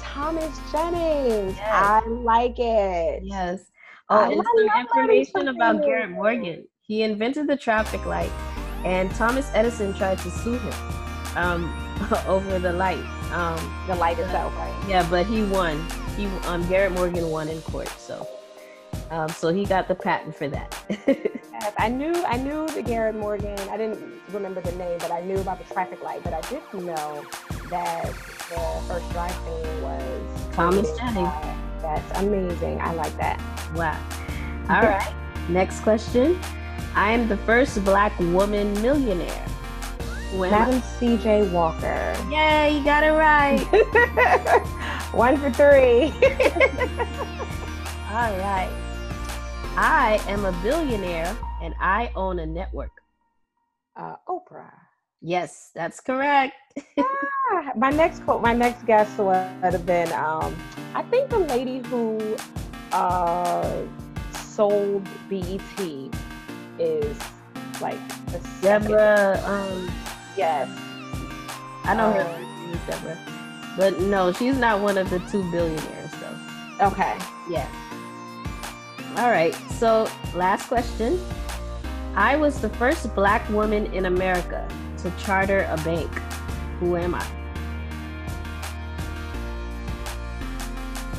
Thomas 0.00 0.58
Jennings. 0.70 1.56
Yes. 1.56 1.70
I 1.72 2.06
like 2.08 2.58
it. 2.58 3.22
Yes. 3.24 3.64
Oh, 4.10 4.18
I 4.18 4.32
and 4.32 4.42
some 4.42 4.80
information 4.80 5.48
about 5.48 5.82
Garrett 5.82 6.10
Morgan. 6.10 6.66
He 6.82 7.02
invented 7.02 7.46
the 7.46 7.56
traffic 7.56 8.04
light, 8.04 8.30
and 8.84 9.10
Thomas 9.14 9.50
Edison 9.54 9.94
tried 9.94 10.18
to 10.18 10.30
sue 10.30 10.58
him 10.58 10.74
um, 11.36 11.74
over 12.26 12.58
the 12.58 12.72
light. 12.72 13.04
Um, 13.32 13.84
the 13.86 13.96
light 13.96 14.18
itself, 14.18 14.54
right? 14.56 14.84
Yeah, 14.88 15.06
but 15.08 15.26
he 15.26 15.42
won. 15.44 15.84
He 16.16 16.26
um, 16.46 16.68
Garrett 16.68 16.92
Morgan 16.92 17.30
won 17.30 17.48
in 17.48 17.60
court, 17.62 17.88
so 17.88 18.28
um, 19.10 19.28
so 19.28 19.52
he 19.52 19.64
got 19.64 19.88
the 19.88 19.94
patent 19.94 20.36
for 20.36 20.48
that. 20.48 20.76
yes, 21.60 21.72
I 21.78 21.88
knew 21.88 22.12
I 22.24 22.36
knew 22.36 22.68
the 22.68 22.82
Garrett 22.82 23.16
Morgan. 23.16 23.58
I 23.70 23.76
didn't 23.76 24.00
remember 24.32 24.60
the 24.60 24.72
name, 24.72 24.98
but 24.98 25.10
I 25.10 25.22
knew 25.22 25.38
about 25.38 25.58
the 25.58 25.72
traffic 25.72 26.02
light. 26.02 26.22
But 26.24 26.34
I 26.34 26.40
didn't 26.42 26.84
know 26.84 27.24
that 27.70 28.06
the 28.50 28.82
first 28.86 29.10
drive 29.10 29.34
through 29.44 29.82
was 29.82 30.54
Thomas 30.54 30.96
Jennings. 30.98 31.32
That's 31.80 32.20
amazing. 32.20 32.80
I 32.80 32.92
like 32.94 33.16
that. 33.18 33.40
Wow. 33.74 34.00
All 34.70 34.82
right. 34.82 35.14
Next 35.48 35.80
question. 35.80 36.38
I 36.94 37.12
am 37.12 37.28
the 37.28 37.36
first 37.38 37.84
black 37.84 38.18
woman 38.18 38.72
millionaire. 38.80 39.46
Madam 40.34 40.80
C.J. 40.80 41.50
Walker. 41.50 42.16
Yay, 42.30 42.78
you 42.78 42.84
got 42.84 43.04
it 43.04 43.12
right. 43.12 43.60
One 45.12 45.36
for 45.36 45.50
three. 45.50 46.12
All 48.10 48.36
right. 48.38 48.83
I 49.76 50.20
am 50.28 50.44
a 50.44 50.52
billionaire 50.62 51.36
and 51.60 51.74
I 51.80 52.12
own 52.14 52.38
a 52.38 52.46
network. 52.46 52.92
Uh, 53.96 54.14
Oprah. 54.28 54.70
Yes, 55.20 55.72
that's 55.74 55.98
correct. 55.98 56.54
ah, 56.98 57.72
my 57.74 57.90
next 57.90 58.22
quote, 58.24 58.40
my 58.40 58.52
next 58.52 58.86
guest 58.86 59.18
would 59.18 59.34
have 59.62 59.84
been, 59.84 60.12
um, 60.12 60.56
I 60.94 61.02
think 61.02 61.28
the 61.28 61.40
lady 61.40 61.78
who 61.88 62.36
uh, 62.92 63.82
sold 64.32 65.08
BET 65.28 65.80
is 66.78 67.18
like 67.80 67.98
the 68.26 68.40
Deborah. 68.62 69.40
Um, 69.44 69.90
yes, 70.36 70.68
I 71.82 71.94
know 71.96 72.10
um, 72.10 72.14
her. 72.14 72.40
Deborah, 72.86 73.18
but 73.76 73.98
no, 74.02 74.32
she's 74.32 74.56
not 74.56 74.80
one 74.80 74.98
of 74.98 75.10
the 75.10 75.18
two 75.30 75.42
billionaires 75.50 76.10
though. 76.20 76.86
Okay. 76.86 77.18
Yeah. 77.48 77.68
All 79.16 79.30
right. 79.30 79.54
So, 79.70 80.08
last 80.34 80.66
question. 80.66 81.20
I 82.16 82.36
was 82.36 82.60
the 82.60 82.68
first 82.70 83.14
black 83.14 83.48
woman 83.48 83.86
in 83.94 84.06
America 84.06 84.66
to 84.98 85.10
charter 85.18 85.68
a 85.70 85.76
bank. 85.84 86.10
Who 86.80 86.96
am 86.96 87.14
I? 87.14 87.24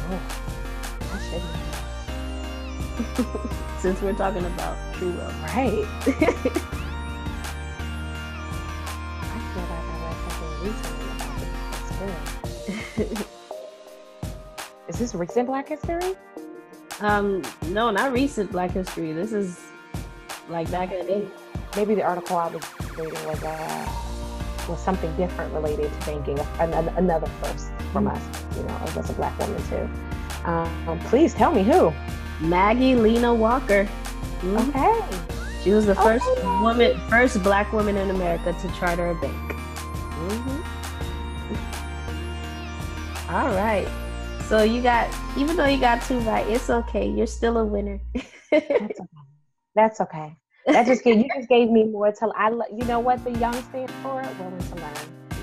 Oh, 0.10 0.22
I 1.14 1.20
Since 3.80 4.02
we're 4.02 4.14
talking 4.14 4.46
about 4.46 4.78
true 4.96 5.12
wealth. 5.16 5.34
Right. 5.44 5.86
I 5.86 6.14
feel 9.54 9.64
like 9.64 9.86
I 9.88 9.96
read 10.04 10.18
something 10.28 10.54
recently 10.68 11.08
about 11.16 11.40
this. 12.98 13.26
Is 14.90 15.00
this 15.00 15.16
recent 15.16 15.48
Black 15.48 15.70
history? 15.70 16.16
Um, 17.02 17.42
no, 17.68 17.92
not 17.92 18.14
recent 18.14 18.52
Black 18.52 18.72
History. 18.72 19.12
This 19.12 19.34
is 19.34 19.60
like 20.50 20.70
back 20.72 20.92
in 20.92 21.00
the 21.00 21.06
day. 21.06 21.28
Maybe 21.76 21.96
the 21.96 22.04
article 22.04 22.38
I 22.38 22.48
was 22.48 22.64
reading 22.98 23.26
was 23.26 23.44
uh, 23.44 23.92
was 24.70 24.80
something 24.80 25.14
different 25.18 25.54
related 25.54 25.92
to 25.92 26.06
banking. 26.06 26.40
Another, 26.60 26.94
another 26.98 27.28
first 27.42 27.68
from 27.92 28.06
mm-hmm. 28.06 28.16
us, 28.16 28.58
you 28.58 28.64
know, 28.64 29.02
as 29.02 29.10
a 29.10 29.14
black 29.14 29.38
woman 29.40 29.62
too. 29.68 29.90
Um, 30.50 31.00
please 31.06 31.34
tell 31.34 31.52
me 31.52 31.64
who. 31.64 31.92
Maggie 32.40 32.96
Lena 32.96 33.34
Walker. 33.34 33.88
Mm-hmm. 34.42 34.58
Okay. 34.70 35.02
She 35.64 35.72
was 35.72 35.86
the 35.86 35.96
first 35.96 36.24
oh, 36.28 36.62
woman, 36.62 36.98
first 37.10 37.42
black 37.42 37.74
woman 37.74 37.98
in 37.98 38.10
America 38.12 38.54
to 38.54 38.68
charter 38.80 39.10
a 39.10 39.16
bank. 39.16 39.52
Mm-hmm. 40.30 40.76
All 43.34 43.50
right. 43.56 43.88
So 44.48 44.62
you 44.64 44.82
got, 44.82 45.14
even 45.38 45.56
though 45.56 45.66
you 45.66 45.80
got 45.80 46.04
two 46.04 46.20
right, 46.20 46.48
it's 46.48 46.70
okay. 46.70 47.10
You're 47.10 47.26
still 47.26 47.58
a 47.58 47.66
winner. 47.66 48.00
That's 48.52 49.00
okay. 49.00 49.08
That's 49.76 50.02
okay. 50.02 50.38
That 50.68 50.86
just 50.86 51.04
gave 51.04 51.18
you 51.18 51.30
just 51.36 51.50
gave 51.50 51.70
me 51.70 51.84
more 51.84 52.12
to. 52.12 52.32
I 52.36 52.50
you 52.50 52.86
know 52.86 53.00
what 53.00 53.24
the 53.24 53.32
young 53.32 53.54
stand 53.70 53.92
for? 54.02 54.22
Willing 54.40 54.58
to 54.60 54.76
learn. 54.76 54.94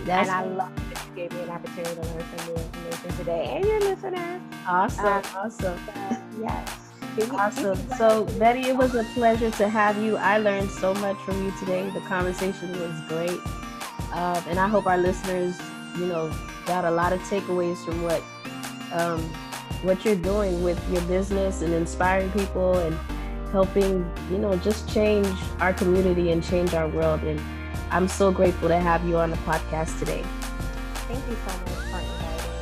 That's 0.05 0.29
and 0.29 0.31
I 0.31 0.45
love 0.45 0.75
that 0.95 1.07
you 1.09 1.15
gave 1.15 1.33
me 1.33 1.43
an 1.43 1.51
opportunity 1.51 1.95
to 1.95 2.01
learn 2.01 2.25
some 2.37 2.47
new 2.49 2.61
information 2.61 3.17
today, 3.19 3.45
and 3.55 3.65
your 3.65 3.81
listeners. 3.81 4.43
Awesome, 4.67 5.07
um, 5.07 5.23
awesome. 5.37 5.79
So, 5.87 6.17
yes. 6.41 6.79
Awesome. 7.33 7.79
So, 7.99 8.25
Betty, 8.39 8.69
it 8.69 8.77
was 8.77 8.95
a 8.95 9.05
pleasure 9.15 9.51
to 9.51 9.69
have 9.69 9.99
you. 9.99 10.17
I 10.17 10.39
learned 10.39 10.71
so 10.71 10.95
much 10.95 11.19
from 11.19 11.45
you 11.45 11.53
today. 11.59 11.89
The 11.91 12.01
conversation 12.01 12.73
was 12.81 13.01
great. 13.07 13.39
Um, 14.13 14.43
and 14.49 14.59
I 14.59 14.67
hope 14.67 14.87
our 14.87 14.97
listeners, 14.97 15.61
you 15.99 16.07
know, 16.07 16.33
got 16.65 16.85
a 16.85 16.91
lot 16.91 17.13
of 17.13 17.21
takeaways 17.21 17.77
from 17.85 18.03
what 18.03 18.23
um, 18.93 19.21
what 19.83 20.05
you're 20.05 20.15
doing 20.17 20.63
with 20.63 20.79
your 20.91 21.03
business 21.03 21.63
and 21.63 21.73
inspiring 21.73 22.31
people 22.33 22.79
and 22.79 22.97
helping, 23.51 24.11
you 24.31 24.39
know, 24.39 24.57
just 24.57 24.89
change 24.93 25.29
our 25.61 25.73
community 25.73 26.31
and 26.31 26.43
change 26.43 26.75
our 26.75 26.89
world. 26.89 27.23
And 27.23 27.41
I'm 27.91 28.09
so 28.09 28.33
grateful 28.33 28.69
to 28.69 28.79
have 28.79 29.05
you 29.07 29.17
on 29.19 29.31
the 29.31 29.37
podcast 29.39 29.99
today. 29.99 30.23
Thank 31.09 31.27
you 31.29 31.37
so 31.37 31.53
much 31.59 31.69
for 31.69 31.99
inviting 31.99 32.53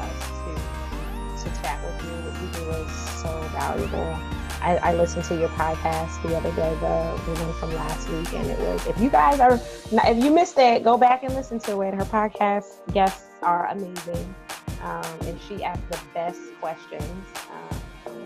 us 0.00 1.44
to, 1.44 1.50
to 1.50 1.62
chat 1.62 1.84
with 1.84 2.02
you. 2.02 2.10
What 2.10 2.40
you 2.40 2.64
do 2.64 2.70
is 2.82 2.92
so 3.20 3.40
valuable. 3.52 4.18
I, 4.62 4.76
I, 4.76 4.94
listened 4.94 5.24
to 5.24 5.36
your 5.36 5.48
podcast 5.50 6.22
the 6.22 6.36
other 6.36 6.52
day, 6.52 6.70
the, 6.80 7.20
the 7.26 7.44
one 7.44 7.54
from 7.58 7.74
last 7.74 8.08
week, 8.08 8.32
and 8.32 8.46
it 8.48 8.58
was. 8.60 8.86
If 8.86 8.98
you 9.00 9.10
guys 9.10 9.40
are, 9.40 9.60
if 9.90 10.24
you 10.24 10.30
missed 10.30 10.56
it, 10.56 10.84
go 10.84 10.96
back 10.96 11.24
and 11.24 11.34
listen 11.34 11.58
to 11.60 11.82
it. 11.82 11.94
Her 11.94 12.04
podcast 12.04 12.92
guests 12.94 13.26
are 13.42 13.66
amazing, 13.66 14.34
um, 14.82 15.04
and 15.22 15.40
she 15.40 15.62
asked 15.62 15.88
the 15.90 15.98
best 16.12 16.40
questions. 16.60 17.26
Um, 17.50 17.78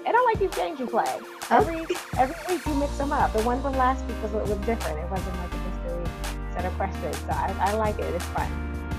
and 0.07 0.16
I 0.16 0.22
like 0.24 0.38
these 0.38 0.54
games 0.54 0.80
you 0.80 0.86
play. 0.86 1.18
Every 1.50 1.84
every 2.18 2.36
week 2.48 2.64
you 2.66 2.74
mix 2.74 2.96
them 2.96 3.12
up. 3.12 3.32
The 3.32 3.42
one 3.42 3.61
from 3.62 3.74
last 3.74 4.04
week 4.07 4.16
was 4.22 4.32
was 4.32 4.59
different. 4.66 4.98
It 4.98 5.11
wasn't 5.11 5.36
like 5.36 5.52
a 5.52 5.59
history 5.59 6.04
set 6.52 6.64
of 6.64 6.72
questions. 6.74 7.16
So 7.18 7.30
I, 7.30 7.54
I 7.61 7.74
like 7.74 7.98
it. 7.98 8.14
It's 8.14 8.24
fun. 8.26 8.50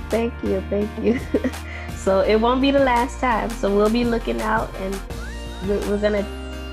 Thank 0.09 0.33
you, 0.43 0.61
thank 0.69 0.89
you. 1.03 1.19
so 1.97 2.21
it 2.21 2.39
won't 2.39 2.61
be 2.61 2.71
the 2.71 2.79
last 2.79 3.19
time. 3.19 3.49
So 3.49 3.75
we'll 3.75 3.89
be 3.89 4.05
looking 4.05 4.41
out, 4.41 4.73
and 4.75 4.95
we're, 5.67 5.79
we're 5.89 5.99
gonna, 5.99 6.25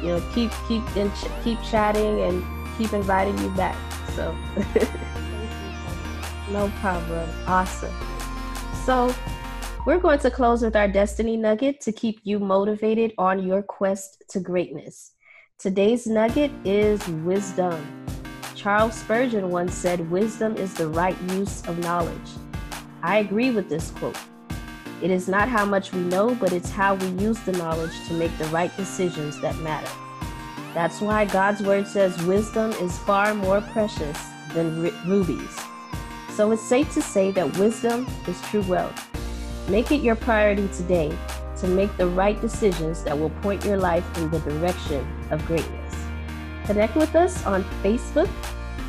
you 0.02 0.08
know, 0.08 0.20
keep 0.32 0.52
keep 0.68 0.82
and 0.96 1.12
ch- 1.14 1.30
keep 1.42 1.60
chatting 1.62 2.20
and 2.20 2.44
keep 2.78 2.92
inviting 2.92 3.36
you 3.38 3.48
back. 3.56 3.76
So 4.14 4.32
no 6.52 6.70
problem. 6.80 7.28
Awesome. 7.46 7.92
So 8.84 9.12
we're 9.84 9.98
going 9.98 10.18
to 10.18 10.30
close 10.30 10.62
with 10.62 10.76
our 10.76 10.88
Destiny 10.88 11.36
Nugget 11.36 11.80
to 11.82 11.92
keep 11.92 12.20
you 12.24 12.38
motivated 12.38 13.12
on 13.18 13.46
your 13.46 13.62
quest 13.62 14.24
to 14.30 14.40
greatness. 14.40 15.12
Today's 15.58 16.06
nugget 16.06 16.50
is 16.64 17.06
wisdom. 17.06 18.06
Charles 18.54 18.94
Spurgeon 18.94 19.50
once 19.50 19.74
said, 19.74 20.10
Wisdom 20.10 20.56
is 20.56 20.72
the 20.72 20.88
right 20.88 21.16
use 21.32 21.66
of 21.68 21.78
knowledge. 21.80 22.30
I 23.02 23.18
agree 23.18 23.50
with 23.50 23.68
this 23.68 23.90
quote. 23.90 24.16
It 25.02 25.10
is 25.10 25.28
not 25.28 25.48
how 25.48 25.66
much 25.66 25.92
we 25.92 26.00
know, 26.00 26.34
but 26.34 26.52
it's 26.52 26.70
how 26.70 26.94
we 26.94 27.08
use 27.22 27.38
the 27.40 27.52
knowledge 27.52 27.92
to 28.08 28.14
make 28.14 28.36
the 28.38 28.46
right 28.46 28.74
decisions 28.78 29.38
that 29.42 29.56
matter. 29.58 29.90
That's 30.72 31.02
why 31.02 31.26
God's 31.26 31.62
word 31.62 31.86
says 31.86 32.20
wisdom 32.22 32.70
is 32.72 32.98
far 33.00 33.34
more 33.34 33.60
precious 33.60 34.18
than 34.54 34.82
rubies. 35.06 35.58
So 36.30 36.50
it's 36.52 36.66
safe 36.66 36.92
to 36.94 37.02
say 37.02 37.30
that 37.32 37.58
wisdom 37.58 38.06
is 38.26 38.40
true 38.42 38.62
wealth. 38.62 39.13
Make 39.68 39.92
it 39.92 40.02
your 40.02 40.16
priority 40.16 40.68
today 40.68 41.16
to 41.58 41.66
make 41.66 41.96
the 41.96 42.06
right 42.06 42.40
decisions 42.40 43.02
that 43.04 43.18
will 43.18 43.30
point 43.30 43.64
your 43.64 43.78
life 43.78 44.04
in 44.18 44.30
the 44.30 44.38
direction 44.40 45.06
of 45.30 45.44
greatness. 45.46 45.94
Connect 46.66 46.96
with 46.96 47.14
us 47.14 47.44
on 47.46 47.64
Facebook 47.82 48.28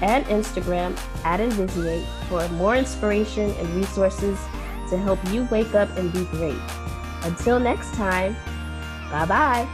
and 0.01 0.25
Instagram 0.25 0.97
at 1.23 1.39
Envisiate 1.39 2.05
for 2.27 2.47
more 2.49 2.75
inspiration 2.75 3.51
and 3.51 3.69
resources 3.75 4.37
to 4.89 4.97
help 4.97 5.19
you 5.31 5.47
wake 5.51 5.73
up 5.75 5.89
and 5.97 6.11
be 6.11 6.25
great. 6.25 6.59
Until 7.23 7.59
next 7.59 7.93
time, 7.93 8.35
bye 9.09 9.25
bye. 9.25 9.67